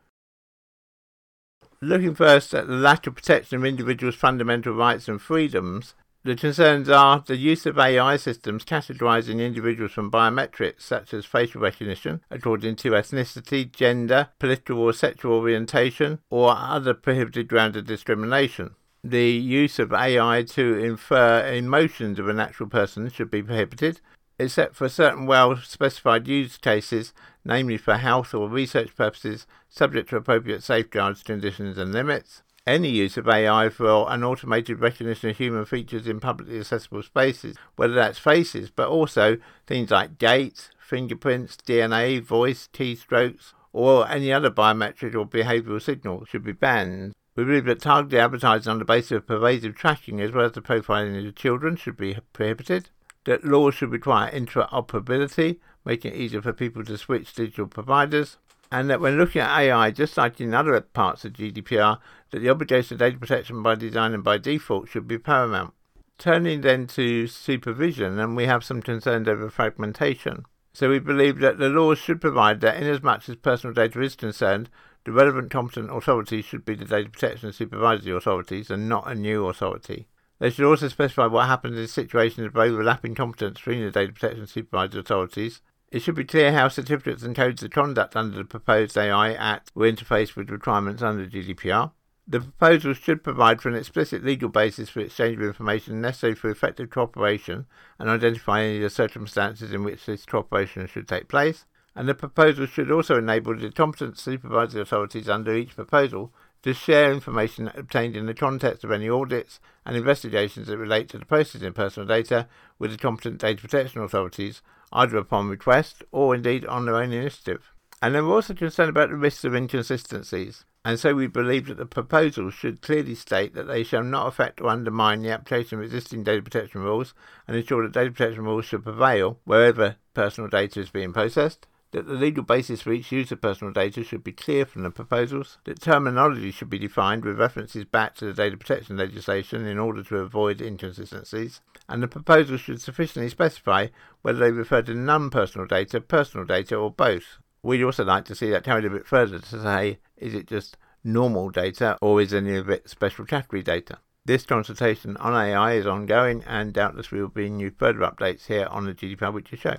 Looking 1.80 2.14
first 2.14 2.54
at 2.54 2.66
the 2.66 2.74
lack 2.74 3.06
of 3.06 3.14
protection 3.14 3.58
of 3.58 3.64
individuals' 3.64 4.16
fundamental 4.16 4.72
rights 4.72 5.06
and 5.06 5.22
freedoms, 5.22 5.94
the 6.24 6.34
concerns 6.34 6.88
are 6.88 7.22
the 7.24 7.36
use 7.36 7.64
of 7.66 7.78
AI 7.78 8.16
systems 8.16 8.64
categorizing 8.64 9.40
individuals 9.40 9.92
from 9.92 10.10
biometrics 10.10 10.82
such 10.82 11.14
as 11.14 11.24
facial 11.24 11.60
recognition 11.60 12.20
according 12.30 12.76
to 12.76 12.90
ethnicity, 12.90 13.70
gender, 13.70 14.28
political 14.40 14.80
or 14.80 14.92
sexual 14.92 15.34
orientation, 15.34 16.18
or 16.28 16.54
other 16.54 16.92
prohibited 16.92 17.46
grounds 17.46 17.76
of 17.76 17.86
discrimination. 17.86 18.74
The 19.04 19.30
use 19.30 19.78
of 19.78 19.92
AI 19.92 20.42
to 20.42 20.74
infer 20.76 21.46
emotions 21.46 22.18
of 22.18 22.28
a 22.28 22.32
natural 22.32 22.68
person 22.68 23.08
should 23.08 23.30
be 23.30 23.42
prohibited, 23.42 24.00
except 24.38 24.74
for 24.74 24.88
certain 24.88 25.26
well 25.26 25.56
specified 25.56 26.28
use 26.28 26.56
cases 26.56 27.12
namely 27.48 27.78
for 27.78 27.96
health 27.96 28.34
or 28.34 28.48
research 28.48 28.94
purposes, 28.94 29.46
subject 29.68 30.10
to 30.10 30.16
appropriate 30.16 30.62
safeguards, 30.62 31.22
conditions, 31.22 31.78
and 31.78 31.92
limits. 31.92 32.42
Any 32.66 32.90
use 32.90 33.16
of 33.16 33.26
AI 33.26 33.70
for 33.70 34.10
an 34.12 34.22
automated 34.22 34.80
recognition 34.80 35.30
of 35.30 35.38
human 35.38 35.64
features 35.64 36.06
in 36.06 36.20
publicly 36.20 36.58
accessible 36.58 37.02
spaces, 37.02 37.56
whether 37.76 37.94
that's 37.94 38.18
faces, 38.18 38.70
but 38.70 38.88
also 38.88 39.38
things 39.66 39.90
like 39.90 40.18
gait, 40.18 40.68
fingerprints, 40.78 41.56
DNA, 41.56 42.22
voice, 42.22 42.68
keystrokes, 42.74 43.54
or 43.72 44.06
any 44.08 44.30
other 44.30 44.50
biometric 44.50 45.14
or 45.14 45.26
behavioural 45.26 45.80
signal, 45.80 46.26
should 46.26 46.44
be 46.44 46.52
banned. 46.52 47.14
We 47.34 47.44
believe 47.44 47.64
that 47.64 47.80
targeted 47.80 48.20
advertising 48.20 48.70
on 48.70 48.78
the 48.78 48.84
basis 48.84 49.12
of 49.12 49.26
pervasive 49.26 49.74
tracking 49.74 50.20
as 50.20 50.32
well 50.32 50.44
as 50.44 50.52
the 50.52 50.60
profiling 50.60 51.26
of 51.26 51.34
children 51.34 51.76
should 51.76 51.96
be 51.96 52.18
prohibited. 52.34 52.90
That 53.24 53.44
laws 53.44 53.74
should 53.74 53.92
require 53.92 54.30
interoperability 54.30 55.58
making 55.88 56.12
it 56.12 56.18
easier 56.18 56.42
for 56.42 56.52
people 56.52 56.84
to 56.84 56.98
switch 56.98 57.32
digital 57.32 57.66
providers. 57.66 58.36
And 58.70 58.90
that 58.90 59.00
when 59.00 59.16
looking 59.16 59.40
at 59.40 59.58
AI, 59.58 59.90
just 59.90 60.18
like 60.18 60.38
in 60.40 60.52
other 60.52 60.78
parts 60.82 61.24
of 61.24 61.32
GDPR, 61.32 61.98
that 62.30 62.40
the 62.40 62.50
obligation 62.50 62.94
of 62.94 62.98
data 62.98 63.16
protection 63.16 63.62
by 63.62 63.74
design 63.74 64.12
and 64.12 64.22
by 64.22 64.36
default 64.36 64.90
should 64.90 65.08
be 65.08 65.16
paramount. 65.16 65.72
Turning 66.18 66.60
then 66.60 66.86
to 66.88 67.26
supervision, 67.26 68.18
and 68.18 68.36
we 68.36 68.44
have 68.44 68.62
some 68.62 68.82
concerns 68.82 69.26
over 69.26 69.48
fragmentation. 69.48 70.44
So 70.74 70.90
we 70.90 70.98
believe 70.98 71.38
that 71.38 71.56
the 71.56 71.70
laws 71.70 71.98
should 71.98 72.20
provide 72.20 72.60
that, 72.60 72.76
inasmuch 72.76 72.98
as 72.98 73.02
much 73.02 73.28
as 73.30 73.36
personal 73.36 73.72
data 73.72 74.02
is 74.02 74.14
concerned, 74.14 74.68
the 75.04 75.12
relevant 75.12 75.50
competent 75.50 75.90
authority 75.90 76.42
should 76.42 76.66
be 76.66 76.74
the 76.74 76.84
data 76.84 77.08
protection 77.08 77.50
supervisory 77.52 78.14
authorities 78.14 78.70
and 78.70 78.88
not 78.88 79.10
a 79.10 79.14
new 79.14 79.46
authority. 79.46 80.06
They 80.38 80.50
should 80.50 80.66
also 80.66 80.88
specify 80.88 81.26
what 81.26 81.46
happens 81.46 81.78
in 81.78 81.86
situations 81.88 82.46
of 82.46 82.56
overlapping 82.56 83.14
competence 83.14 83.58
between 83.58 83.84
the 83.84 83.90
data 83.90 84.12
protection 84.12 84.40
and 84.40 84.48
supervisory 84.48 85.00
authorities 85.00 85.60
it 85.90 86.02
should 86.02 86.16
be 86.16 86.24
clear 86.24 86.52
how 86.52 86.68
certificates 86.68 87.22
and 87.22 87.34
codes 87.34 87.62
of 87.62 87.70
conduct 87.70 88.14
under 88.14 88.36
the 88.36 88.44
proposed 88.44 88.96
AI 88.98 89.32
Act 89.32 89.70
will 89.74 89.90
interface 89.90 90.36
with 90.36 90.50
requirements 90.50 91.02
under 91.02 91.26
GDPR. 91.26 91.92
The 92.26 92.40
proposal 92.40 92.92
should 92.92 93.24
provide 93.24 93.62
for 93.62 93.70
an 93.70 93.74
explicit 93.74 94.22
legal 94.22 94.50
basis 94.50 94.90
for 94.90 95.00
exchange 95.00 95.36
of 95.36 95.44
information 95.44 96.02
necessary 96.02 96.34
for 96.34 96.50
effective 96.50 96.90
cooperation 96.90 97.64
and 97.98 98.10
identify 98.10 98.62
any 98.62 98.76
of 98.76 98.82
the 98.82 98.90
circumstances 98.90 99.72
in 99.72 99.82
which 99.82 100.04
this 100.04 100.26
cooperation 100.26 100.86
should 100.86 101.08
take 101.08 101.26
place. 101.26 101.64
And 101.94 102.06
the 102.06 102.14
proposal 102.14 102.66
should 102.66 102.92
also 102.92 103.16
enable 103.16 103.56
the 103.56 103.70
competent 103.70 104.18
supervisory 104.18 104.82
authorities 104.82 105.28
under 105.28 105.54
each 105.56 105.74
proposal 105.74 106.34
to 106.62 106.74
share 106.74 107.12
information 107.12 107.70
obtained 107.74 108.16
in 108.16 108.26
the 108.26 108.34
context 108.34 108.84
of 108.84 108.90
any 108.90 109.08
audits 109.08 109.60
and 109.86 109.96
investigations 109.96 110.66
that 110.66 110.78
relate 110.78 111.08
to 111.08 111.18
the 111.18 111.24
processing 111.24 111.68
of 111.68 111.74
personal 111.74 112.06
data 112.06 112.48
with 112.78 112.90
the 112.90 112.98
competent 112.98 113.38
data 113.38 113.60
protection 113.60 114.02
authorities 114.02 114.62
either 114.92 115.16
upon 115.16 115.48
request 115.48 116.02
or 116.10 116.34
indeed 116.34 116.64
on 116.66 116.86
their 116.86 116.96
own 116.96 117.12
initiative. 117.12 117.72
And 118.00 118.14
they 118.14 118.20
were 118.20 118.34
also 118.34 118.54
concerned 118.54 118.90
about 118.90 119.10
the 119.10 119.16
risks 119.16 119.44
of 119.44 119.54
inconsistencies, 119.54 120.64
and 120.84 120.98
so 120.98 121.14
we 121.14 121.26
believe 121.26 121.66
that 121.66 121.76
the 121.76 121.86
proposal 121.86 122.50
should 122.50 122.80
clearly 122.80 123.14
state 123.14 123.54
that 123.54 123.66
they 123.66 123.82
shall 123.82 124.04
not 124.04 124.28
affect 124.28 124.60
or 124.60 124.68
undermine 124.68 125.22
the 125.22 125.30
application 125.30 125.78
of 125.78 125.84
existing 125.84 126.22
data 126.22 126.40
protection 126.40 126.80
rules 126.80 127.12
and 127.46 127.56
ensure 127.56 127.82
that 127.82 127.92
data 127.92 128.10
protection 128.10 128.44
rules 128.44 128.64
should 128.64 128.84
prevail 128.84 129.38
wherever 129.44 129.96
personal 130.14 130.48
data 130.48 130.80
is 130.80 130.90
being 130.90 131.12
processed, 131.12 131.66
that 131.92 132.06
the 132.06 132.14
legal 132.14 132.42
basis 132.42 132.82
for 132.82 132.92
each 132.92 133.10
use 133.10 133.32
of 133.32 133.40
personal 133.40 133.72
data 133.72 134.04
should 134.04 134.22
be 134.22 134.32
clear 134.32 134.66
from 134.66 134.82
the 134.82 134.90
proposals, 134.90 135.58
that 135.64 135.80
terminology 135.80 136.50
should 136.50 136.68
be 136.68 136.78
defined 136.78 137.24
with 137.24 137.38
references 137.38 137.84
back 137.84 138.14
to 138.16 138.26
the 138.26 138.32
data 138.32 138.56
protection 138.56 138.96
legislation 138.96 139.66
in 139.66 139.78
order 139.78 140.02
to 140.02 140.16
avoid 140.16 140.60
inconsistencies, 140.60 141.60
and 141.88 142.02
the 142.02 142.08
proposals 142.08 142.60
should 142.60 142.80
sufficiently 142.80 143.30
specify 143.30 143.86
whether 144.22 144.38
they 144.38 144.50
refer 144.50 144.82
to 144.82 144.94
non 144.94 145.30
personal 145.30 145.66
data, 145.66 146.00
personal 146.00 146.44
data, 146.44 146.76
or 146.76 146.90
both. 146.90 147.38
We'd 147.62 147.82
also 147.82 148.04
like 148.04 148.24
to 148.26 148.34
see 148.34 148.50
that 148.50 148.64
carried 148.64 148.84
a 148.84 148.90
bit 148.90 149.06
further 149.06 149.38
to 149.38 149.62
say 149.62 149.98
is 150.16 150.34
it 150.34 150.46
just 150.46 150.76
normal 151.02 151.50
data 151.50 151.96
or 152.00 152.20
is 152.20 152.34
any 152.34 152.56
of 152.56 152.68
it 152.68 152.88
special 152.88 153.24
category 153.24 153.62
data? 153.62 153.98
This 154.24 154.44
consultation 154.44 155.16
on 155.16 155.32
AI 155.32 155.72
is 155.72 155.86
ongoing 155.86 156.44
and 156.46 156.72
doubtless 156.72 157.10
we 157.10 157.20
will 157.20 157.28
bring 157.28 157.58
you 157.58 157.70
further 157.70 158.00
updates 158.00 158.46
here 158.46 158.66
on 158.70 158.84
the 158.84 158.94
GDPR 158.94 159.32
Weekly 159.32 159.56
Show. 159.56 159.76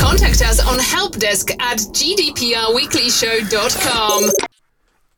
Contact 0.00 0.42
us 0.42 0.60
on 0.66 0.78
helpdesk 0.78 1.52
at 1.60 1.78
gdprweeklyshow.com. 1.78 4.30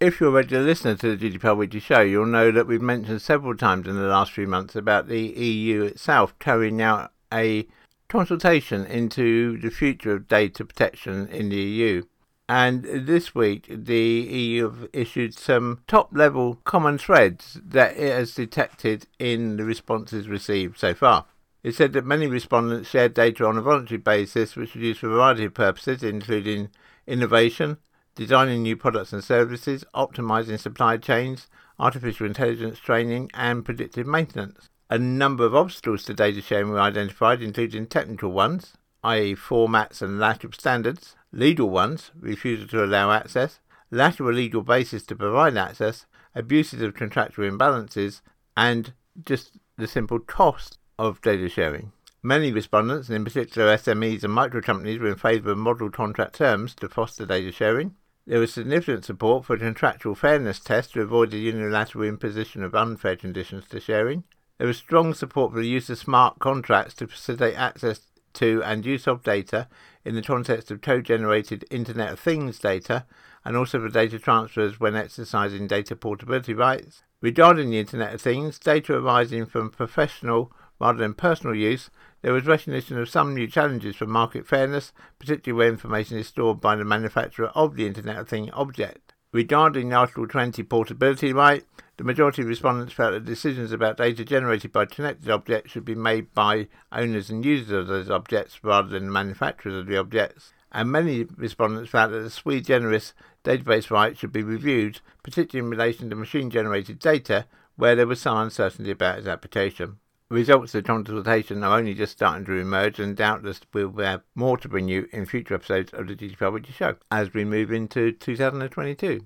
If 0.00 0.20
you're 0.20 0.30
a 0.30 0.32
regular 0.32 0.64
listener 0.64 0.96
to 0.96 1.16
the 1.16 1.30
GDPR 1.30 1.56
Weekly 1.56 1.78
Show, 1.78 2.00
you'll 2.00 2.26
know 2.26 2.50
that 2.50 2.66
we've 2.66 2.82
mentioned 2.82 3.22
several 3.22 3.56
times 3.56 3.86
in 3.86 3.94
the 3.94 4.08
last 4.08 4.32
few 4.32 4.48
months 4.48 4.74
about 4.74 5.06
the 5.06 5.20
EU 5.20 5.84
itself 5.84 6.36
carrying 6.40 6.82
out 6.82 7.12
a 7.32 7.68
consultation 8.08 8.84
into 8.84 9.56
the 9.58 9.70
future 9.70 10.14
of 10.14 10.26
data 10.26 10.64
protection 10.64 11.28
in 11.28 11.48
the 11.48 11.56
EU. 11.56 12.02
And 12.48 12.82
this 12.82 13.36
week, 13.36 13.66
the 13.70 13.94
EU 13.94 14.64
have 14.64 14.88
issued 14.92 15.34
some 15.34 15.84
top 15.86 16.08
level 16.12 16.58
common 16.64 16.98
threads 16.98 17.60
that 17.64 17.96
it 17.96 18.12
has 18.12 18.34
detected 18.34 19.06
in 19.20 19.56
the 19.56 19.64
responses 19.64 20.28
received 20.28 20.76
so 20.76 20.92
far. 20.92 21.26
It 21.62 21.76
said 21.76 21.92
that 21.92 22.04
many 22.04 22.26
respondents 22.26 22.90
shared 22.90 23.14
data 23.14 23.46
on 23.46 23.56
a 23.56 23.62
voluntary 23.62 23.98
basis, 23.98 24.56
which 24.56 24.74
was 24.74 24.82
used 24.82 25.00
for 25.00 25.06
a 25.06 25.10
variety 25.10 25.44
of 25.44 25.54
purposes, 25.54 26.02
including 26.02 26.70
innovation, 27.06 27.78
designing 28.16 28.62
new 28.62 28.76
products 28.76 29.12
and 29.12 29.22
services, 29.22 29.84
optimizing 29.94 30.58
supply 30.58 30.96
chains, 30.96 31.46
artificial 31.78 32.26
intelligence 32.26 32.80
training, 32.80 33.30
and 33.34 33.64
predictive 33.64 34.08
maintenance. 34.08 34.68
A 34.90 34.98
number 34.98 35.46
of 35.46 35.54
obstacles 35.54 36.02
to 36.04 36.14
data 36.14 36.42
sharing 36.42 36.70
were 36.70 36.80
identified, 36.80 37.40
including 37.40 37.86
technical 37.86 38.32
ones, 38.32 38.76
i.e., 39.04 39.36
formats 39.36 40.02
and 40.02 40.18
lack 40.18 40.42
of 40.42 40.56
standards, 40.56 41.14
legal 41.32 41.70
ones, 41.70 42.10
refusal 42.18 42.66
to 42.66 42.84
allow 42.84 43.12
access, 43.12 43.60
lack 43.92 44.18
of 44.18 44.26
a 44.26 44.32
legal 44.32 44.62
basis 44.62 45.04
to 45.04 45.14
provide 45.14 45.56
access, 45.56 46.06
abuses 46.34 46.82
of 46.82 46.94
contractual 46.94 47.48
imbalances, 47.48 48.20
and 48.56 48.94
just 49.24 49.52
the 49.78 49.86
simple 49.86 50.18
cost 50.18 50.78
of 50.98 51.20
data 51.20 51.48
sharing. 51.48 51.92
Many 52.22 52.52
respondents, 52.52 53.08
and 53.08 53.16
in 53.16 53.24
particular 53.24 53.76
SMEs 53.76 54.22
and 54.22 54.32
micro 54.32 54.60
companies, 54.60 55.00
were 55.00 55.08
in 55.08 55.16
favour 55.16 55.52
of 55.52 55.58
model 55.58 55.90
contract 55.90 56.36
terms 56.36 56.74
to 56.76 56.88
foster 56.88 57.26
data 57.26 57.50
sharing. 57.50 57.96
There 58.26 58.38
was 58.38 58.52
significant 58.52 59.04
support 59.04 59.44
for 59.44 59.54
a 59.54 59.58
contractual 59.58 60.14
fairness 60.14 60.60
test 60.60 60.92
to 60.92 61.02
avoid 61.02 61.32
the 61.32 61.40
unilateral 61.40 62.04
imposition 62.04 62.62
of 62.62 62.74
unfair 62.74 63.16
conditions 63.16 63.66
to 63.70 63.80
sharing. 63.80 64.22
There 64.58 64.68
was 64.68 64.76
strong 64.76 65.14
support 65.14 65.52
for 65.52 65.58
the 65.58 65.66
use 65.66 65.90
of 65.90 65.98
smart 65.98 66.38
contracts 66.38 66.94
to 66.94 67.08
facilitate 67.08 67.56
access 67.56 68.00
to 68.34 68.62
and 68.64 68.84
use 68.86 69.06
of 69.06 69.22
data 69.22 69.68
in 70.04 70.14
the 70.14 70.22
context 70.22 70.70
of 70.70 70.80
code 70.80 71.04
generated 71.04 71.64
Internet 71.70 72.12
of 72.12 72.20
Things 72.20 72.58
data 72.58 73.06
and 73.44 73.56
also 73.56 73.80
for 73.80 73.88
data 73.88 74.18
transfers 74.18 74.78
when 74.78 74.96
exercising 74.96 75.66
data 75.66 75.96
portability 75.96 76.54
rights. 76.54 77.02
Regarding 77.20 77.70
the 77.70 77.78
Internet 77.78 78.14
of 78.14 78.20
Things, 78.20 78.58
data 78.58 78.94
arising 78.94 79.46
from 79.46 79.70
professional 79.70 80.52
rather 80.80 80.98
than 80.98 81.14
personal 81.14 81.54
use, 81.54 81.90
there 82.22 82.32
was 82.32 82.46
recognition 82.46 82.98
of 82.98 83.08
some 83.08 83.34
new 83.34 83.46
challenges 83.46 83.96
for 83.96 84.06
market 84.06 84.46
fairness, 84.46 84.92
particularly 85.18 85.56
where 85.56 85.68
information 85.68 86.18
is 86.18 86.26
stored 86.26 86.60
by 86.60 86.74
the 86.74 86.84
manufacturer 86.84 87.48
of 87.48 87.76
the 87.76 87.86
Internet 87.86 88.18
of 88.18 88.28
Things 88.28 88.50
object. 88.52 89.14
Regarding 89.32 89.88
the 89.88 89.96
Article 89.96 90.26
20 90.26 90.62
portability 90.64 91.32
right, 91.32 91.64
the 92.02 92.06
majority 92.06 92.42
of 92.42 92.48
respondents 92.48 92.92
felt 92.92 93.12
that 93.12 93.24
decisions 93.24 93.70
about 93.70 93.96
data 93.96 94.24
generated 94.24 94.72
by 94.72 94.84
connected 94.84 95.30
objects 95.30 95.70
should 95.70 95.84
be 95.84 95.94
made 95.94 96.34
by 96.34 96.66
owners 96.90 97.30
and 97.30 97.44
users 97.44 97.70
of 97.70 97.86
those 97.86 98.10
objects 98.10 98.58
rather 98.64 98.88
than 98.88 99.06
the 99.06 99.12
manufacturers 99.12 99.76
of 99.76 99.86
the 99.86 99.96
objects. 99.96 100.52
And 100.72 100.90
many 100.90 101.22
respondents 101.36 101.92
felt 101.92 102.10
that 102.10 102.18
the 102.18 102.28
sui 102.28 102.60
generis 102.60 103.14
database 103.44 103.88
rights 103.88 104.18
should 104.18 104.32
be 104.32 104.42
reviewed, 104.42 105.00
particularly 105.22 105.64
in 105.64 105.70
relation 105.70 106.10
to 106.10 106.16
machine 106.16 106.50
generated 106.50 106.98
data, 106.98 107.46
where 107.76 107.94
there 107.94 108.08
was 108.08 108.20
some 108.20 108.36
uncertainty 108.36 108.90
about 108.90 109.18
its 109.18 109.28
application. 109.28 109.98
The 110.28 110.34
results 110.34 110.74
of 110.74 110.82
the 110.82 110.88
consultation 110.88 111.62
are 111.62 111.78
only 111.78 111.94
just 111.94 112.14
starting 112.14 112.44
to 112.46 112.58
emerge, 112.58 112.98
and 112.98 113.16
doubtless 113.16 113.60
we'll 113.72 113.92
have 113.98 114.22
more 114.34 114.58
to 114.58 114.68
bring 114.68 114.88
you 114.88 115.08
in 115.12 115.24
future 115.24 115.54
episodes 115.54 115.92
of 115.92 116.08
the 116.08 116.16
GDPR 116.16 116.52
Weekly 116.52 116.72
Show 116.72 116.96
as 117.12 117.32
we 117.32 117.44
move 117.44 117.70
into 117.70 118.10
2022. 118.10 119.24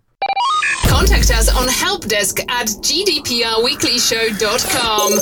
Contact 0.96 1.30
us 1.30 1.54
on 1.54 1.68
helpdesk 1.68 2.40
at 2.48 2.68
gdprweeklyshow.com. 2.68 5.20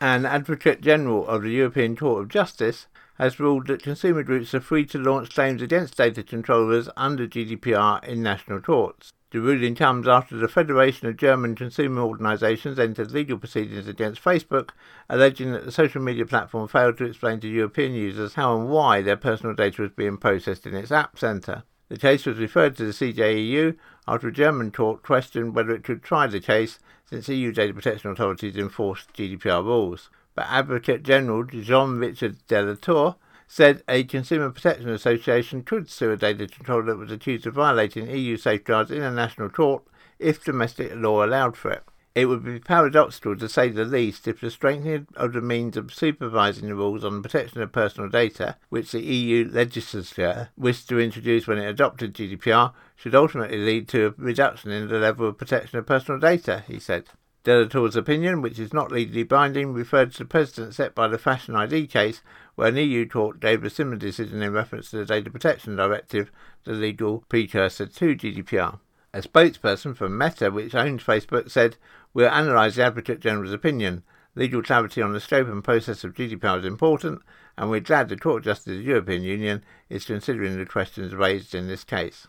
An 0.00 0.24
Advocate 0.24 0.80
General 0.80 1.26
of 1.26 1.42
the 1.42 1.50
European 1.50 1.96
Court 1.96 2.22
of 2.22 2.30
Justice 2.30 2.86
has 3.18 3.38
ruled 3.38 3.66
that 3.66 3.82
consumer 3.82 4.22
groups 4.22 4.54
are 4.54 4.60
free 4.60 4.86
to 4.86 4.96
launch 4.96 5.34
claims 5.34 5.60
against 5.60 5.98
data 5.98 6.22
controllers 6.22 6.88
under 6.96 7.28
GDPR 7.28 8.02
in 8.04 8.22
national 8.22 8.62
courts. 8.62 9.12
The 9.32 9.42
ruling 9.42 9.74
comes 9.74 10.08
after 10.08 10.34
the 10.34 10.48
Federation 10.48 11.08
of 11.08 11.18
German 11.18 11.56
Consumer 11.56 12.00
Organisations 12.00 12.78
entered 12.78 13.10
legal 13.10 13.36
proceedings 13.36 13.86
against 13.86 14.24
Facebook, 14.24 14.70
alleging 15.10 15.52
that 15.52 15.66
the 15.66 15.72
social 15.72 16.00
media 16.00 16.24
platform 16.24 16.68
failed 16.68 16.96
to 16.96 17.04
explain 17.04 17.38
to 17.40 17.48
European 17.48 17.92
users 17.92 18.32
how 18.32 18.58
and 18.58 18.70
why 18.70 19.02
their 19.02 19.18
personal 19.18 19.54
data 19.54 19.82
was 19.82 19.90
being 19.90 20.16
processed 20.16 20.64
in 20.64 20.74
its 20.74 20.90
app 20.90 21.18
centre. 21.18 21.64
The 21.88 21.96
case 21.96 22.26
was 22.26 22.38
referred 22.38 22.76
to 22.76 22.84
the 22.84 22.92
CJEU 22.92 23.76
after 24.08 24.28
a 24.28 24.32
German 24.32 24.72
court 24.72 25.02
questioned 25.02 25.54
whether 25.54 25.70
it 25.70 25.84
could 25.84 26.02
try 26.02 26.26
the 26.26 26.40
case 26.40 26.78
since 27.04 27.28
EU 27.28 27.52
data 27.52 27.72
protection 27.72 28.10
authorities 28.10 28.56
enforced 28.56 29.12
GDPR 29.12 29.64
rules. 29.64 30.10
But 30.34 30.46
Advocate 30.48 31.04
General 31.04 31.44
Jean 31.44 31.98
Richard 31.98 32.44
de 32.48 32.62
la 32.62 32.74
Tour 32.74 33.16
said 33.46 33.84
a 33.88 34.02
Consumer 34.02 34.50
Protection 34.50 34.90
Association 34.90 35.62
could 35.62 35.88
sue 35.88 36.10
a 36.10 36.16
data 36.16 36.48
controller 36.48 36.86
that 36.86 36.98
was 36.98 37.12
accused 37.12 37.46
of 37.46 37.54
violating 37.54 38.10
EU 38.10 38.36
safeguards 38.36 38.90
in 38.90 39.02
a 39.02 39.10
national 39.10 39.48
court 39.48 39.84
if 40.18 40.42
domestic 40.42 40.92
law 40.96 41.24
allowed 41.24 41.56
for 41.56 41.70
it. 41.70 41.84
It 42.16 42.30
would 42.30 42.46
be 42.46 42.58
paradoxical, 42.60 43.36
to 43.36 43.46
say 43.46 43.68
the 43.68 43.84
least, 43.84 44.26
if 44.26 44.40
the 44.40 44.50
strengthening 44.50 45.06
of 45.16 45.34
the 45.34 45.42
means 45.42 45.76
of 45.76 45.92
supervising 45.92 46.66
the 46.66 46.74
rules 46.74 47.04
on 47.04 47.16
the 47.16 47.20
protection 47.20 47.60
of 47.60 47.72
personal 47.72 48.08
data, 48.08 48.56
which 48.70 48.92
the 48.92 49.02
EU 49.02 49.46
legislature 49.46 50.48
wished 50.56 50.88
to 50.88 50.98
introduce 50.98 51.46
when 51.46 51.58
it 51.58 51.68
adopted 51.68 52.14
GDPR, 52.14 52.72
should 52.96 53.14
ultimately 53.14 53.58
lead 53.58 53.86
to 53.88 54.06
a 54.06 54.14
reduction 54.16 54.70
in 54.70 54.88
the 54.88 54.98
level 54.98 55.28
of 55.28 55.36
protection 55.36 55.78
of 55.78 55.84
personal 55.84 56.18
data, 56.18 56.64
he 56.66 56.78
said. 56.78 57.04
de 57.44 57.54
la 57.54 57.68
Tour's 57.68 57.96
opinion, 57.96 58.40
which 58.40 58.58
is 58.58 58.72
not 58.72 58.90
legally 58.90 59.22
binding, 59.22 59.74
referred 59.74 60.12
to 60.12 60.20
the 60.20 60.24
precedent 60.24 60.74
set 60.74 60.94
by 60.94 61.06
the 61.06 61.18
Fashion 61.18 61.54
ID 61.54 61.86
case, 61.86 62.22
where 62.54 62.68
an 62.68 62.76
EU 62.76 63.06
court 63.06 63.40
gave 63.40 63.62
a 63.62 63.68
similar 63.68 63.98
decision 63.98 64.42
in 64.42 64.54
reference 64.54 64.88
to 64.88 64.96
the 64.96 65.04
Data 65.04 65.28
Protection 65.28 65.76
Directive, 65.76 66.32
the 66.64 66.72
legal 66.72 67.24
precursor 67.28 67.84
to 67.84 68.16
GDPR. 68.16 68.78
A 69.16 69.20
spokesperson 69.20 69.96
for 69.96 70.10
Meta, 70.10 70.50
which 70.50 70.74
owns 70.74 71.02
Facebook, 71.02 71.50
said, 71.50 71.78
We'll 72.16 72.32
analyse 72.32 72.76
the 72.76 72.82
Advocate 72.82 73.20
General's 73.20 73.52
opinion. 73.52 74.02
Legal 74.34 74.62
clarity 74.62 75.02
on 75.02 75.12
the 75.12 75.20
scope 75.20 75.48
and 75.48 75.62
process 75.62 76.02
of 76.02 76.14
GDPR 76.14 76.60
is 76.60 76.64
important, 76.64 77.20
and 77.58 77.68
we're 77.68 77.80
glad 77.80 78.08
the 78.08 78.16
Court 78.16 78.38
of 78.38 78.44
Justice 78.44 78.72
of 78.72 78.78
the 78.78 78.84
European 78.84 79.22
Union 79.22 79.62
is 79.90 80.06
considering 80.06 80.56
the 80.56 80.64
questions 80.64 81.14
raised 81.14 81.54
in 81.54 81.68
this 81.68 81.84
case. 81.84 82.26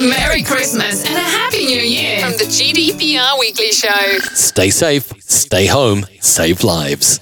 Merry 0.00 0.44
Christmas 0.44 1.04
and 1.04 1.16
a 1.16 1.20
Happy 1.20 1.66
New 1.66 1.80
Year 1.80 2.20
from 2.20 2.38
the 2.38 2.44
GDPR 2.44 3.40
Weekly 3.40 3.72
Show. 3.72 4.18
Stay 4.34 4.70
safe, 4.70 5.12
stay 5.20 5.66
home, 5.66 6.04
save 6.20 6.62
lives. 6.62 7.18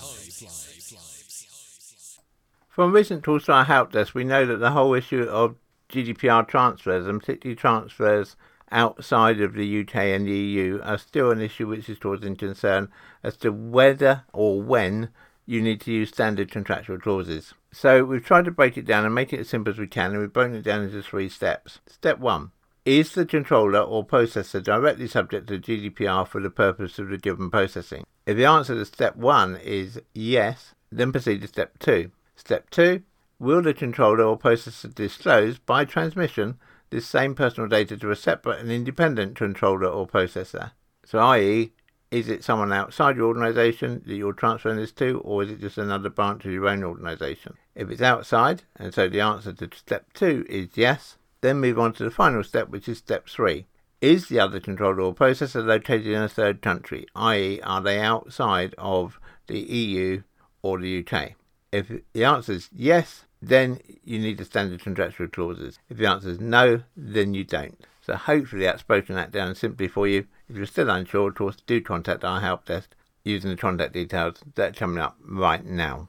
From 2.68 2.92
recent 2.92 3.22
talks 3.24 3.46
to 3.46 3.52
our 3.52 3.64
help 3.64 3.92
desk, 3.92 4.14
we 4.14 4.24
know 4.24 4.44
that 4.44 4.58
the 4.58 4.72
whole 4.72 4.92
issue 4.92 5.22
of 5.22 5.54
GDPR 5.88 6.46
transfers, 6.46 7.06
and 7.06 7.20
particularly 7.20 7.56
transfers 7.56 8.36
outside 8.70 9.40
of 9.40 9.54
the 9.54 9.80
UK 9.80 9.96
and 9.96 10.26
the 10.26 10.32
EU 10.32 10.80
are 10.82 10.98
still 10.98 11.30
an 11.30 11.40
issue 11.40 11.66
which 11.66 11.88
is 11.88 11.98
causing 11.98 12.36
concern 12.36 12.88
as 13.22 13.36
to 13.38 13.50
whether 13.52 14.24
or 14.32 14.60
when 14.60 15.10
you 15.46 15.62
need 15.62 15.80
to 15.80 15.92
use 15.92 16.08
standard 16.08 16.50
contractual 16.50 16.98
clauses. 16.98 17.54
So 17.72 18.04
we've 18.04 18.24
tried 18.24 18.46
to 18.46 18.50
break 18.50 18.76
it 18.76 18.84
down 18.84 19.04
and 19.04 19.14
make 19.14 19.32
it 19.32 19.40
as 19.40 19.48
simple 19.48 19.72
as 19.72 19.78
we 19.78 19.86
can, 19.86 20.10
and 20.10 20.20
we've 20.20 20.32
broken 20.32 20.56
it 20.56 20.62
down 20.62 20.82
into 20.82 21.02
three 21.02 21.28
steps. 21.28 21.78
Step 21.86 22.18
one 22.18 22.50
is 22.84 23.12
the 23.12 23.26
controller 23.26 23.80
or 23.80 24.06
processor 24.06 24.62
directly 24.62 25.08
subject 25.08 25.48
to 25.48 25.58
GDPR 25.58 26.26
for 26.26 26.40
the 26.40 26.50
purpose 26.50 26.98
of 26.98 27.08
the 27.08 27.18
given 27.18 27.50
processing? 27.50 28.06
If 28.26 28.36
the 28.36 28.44
answer 28.44 28.74
to 28.74 28.84
step 28.84 29.16
one 29.16 29.56
is 29.56 30.00
yes, 30.14 30.74
then 30.90 31.12
proceed 31.12 31.42
to 31.42 31.48
step 31.48 31.78
two. 31.78 32.12
Step 32.36 32.70
two 32.70 33.02
will 33.38 33.60
the 33.60 33.74
controller 33.74 34.24
or 34.24 34.38
processor 34.38 34.94
disclose 34.94 35.58
by 35.58 35.84
transmission 35.84 36.58
this 36.90 37.06
same 37.06 37.34
personal 37.34 37.68
data 37.68 37.96
to 37.96 38.10
a 38.10 38.16
separate 38.16 38.60
and 38.60 38.70
independent 38.70 39.36
controller 39.36 39.88
or 39.88 40.06
processor. 40.06 40.72
So, 41.04 41.18
i.e., 41.18 41.72
is 42.10 42.28
it 42.28 42.44
someone 42.44 42.72
outside 42.72 43.16
your 43.16 43.26
organization 43.26 44.02
that 44.06 44.14
you're 44.14 44.32
transferring 44.32 44.76
this 44.76 44.92
to, 44.92 45.18
or 45.20 45.42
is 45.42 45.50
it 45.50 45.60
just 45.60 45.76
another 45.76 46.08
branch 46.08 46.44
of 46.44 46.52
your 46.52 46.68
own 46.68 46.84
organization? 46.84 47.54
If 47.74 47.90
it's 47.90 48.02
outside, 48.02 48.62
and 48.76 48.94
so 48.94 49.08
the 49.08 49.20
answer 49.20 49.52
to 49.52 49.68
step 49.76 50.12
two 50.14 50.46
is 50.48 50.68
yes, 50.74 51.18
then 51.40 51.60
move 51.60 51.78
on 51.78 51.92
to 51.94 52.04
the 52.04 52.10
final 52.10 52.42
step, 52.42 52.68
which 52.68 52.88
is 52.88 52.98
step 52.98 53.28
three. 53.28 53.66
Is 54.00 54.28
the 54.28 54.40
other 54.40 54.60
controller 54.60 55.00
or 55.00 55.14
processor 55.14 55.64
located 55.64 56.06
in 56.06 56.22
a 56.22 56.28
third 56.28 56.62
country, 56.62 57.06
i.e., 57.14 57.60
are 57.62 57.80
they 57.80 58.00
outside 58.00 58.74
of 58.78 59.18
the 59.46 59.58
EU 59.58 60.22
or 60.62 60.78
the 60.78 61.04
UK? 61.04 61.32
If 61.72 61.90
the 62.12 62.24
answer 62.24 62.52
is 62.52 62.70
yes, 62.72 63.25
then 63.42 63.80
you 64.04 64.18
need 64.18 64.38
the 64.38 64.44
standard 64.44 64.80
contractual 64.80 65.28
clauses. 65.28 65.78
If 65.88 65.98
the 65.98 66.06
answer 66.06 66.30
is 66.30 66.40
no, 66.40 66.82
then 66.96 67.34
you 67.34 67.44
don't. 67.44 67.78
So 68.02 68.16
hopefully 68.16 68.64
that's 68.64 68.82
broken 68.82 69.14
that 69.16 69.30
down 69.32 69.54
simply 69.54 69.88
for 69.88 70.06
you. 70.06 70.26
If 70.48 70.56
you're 70.56 70.66
still 70.66 70.90
unsure, 70.90 71.28
of 71.28 71.34
course, 71.34 71.56
do 71.66 71.80
contact 71.80 72.24
our 72.24 72.40
help 72.40 72.66
desk 72.66 72.94
using 73.24 73.50
the 73.50 73.56
contact 73.56 73.92
details 73.92 74.36
that 74.54 74.70
are 74.70 74.78
coming 74.78 74.98
up 74.98 75.16
right 75.24 75.64
now. 75.64 76.08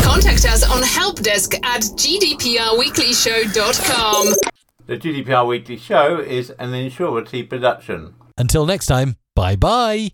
Contact 0.00 0.44
us 0.44 0.62
on 0.62 0.82
helpdesk 0.82 1.54
at 1.64 1.82
gdprweeklyshow.com. 1.82 4.34
The 4.86 4.98
GDPR 4.98 5.46
Weekly 5.46 5.78
Show 5.78 6.20
is 6.20 6.50
an 6.50 6.72
Insurity 6.72 7.48
production. 7.48 8.14
Until 8.36 8.66
next 8.66 8.86
time, 8.86 9.16
bye 9.34 9.56
bye. 9.56 10.10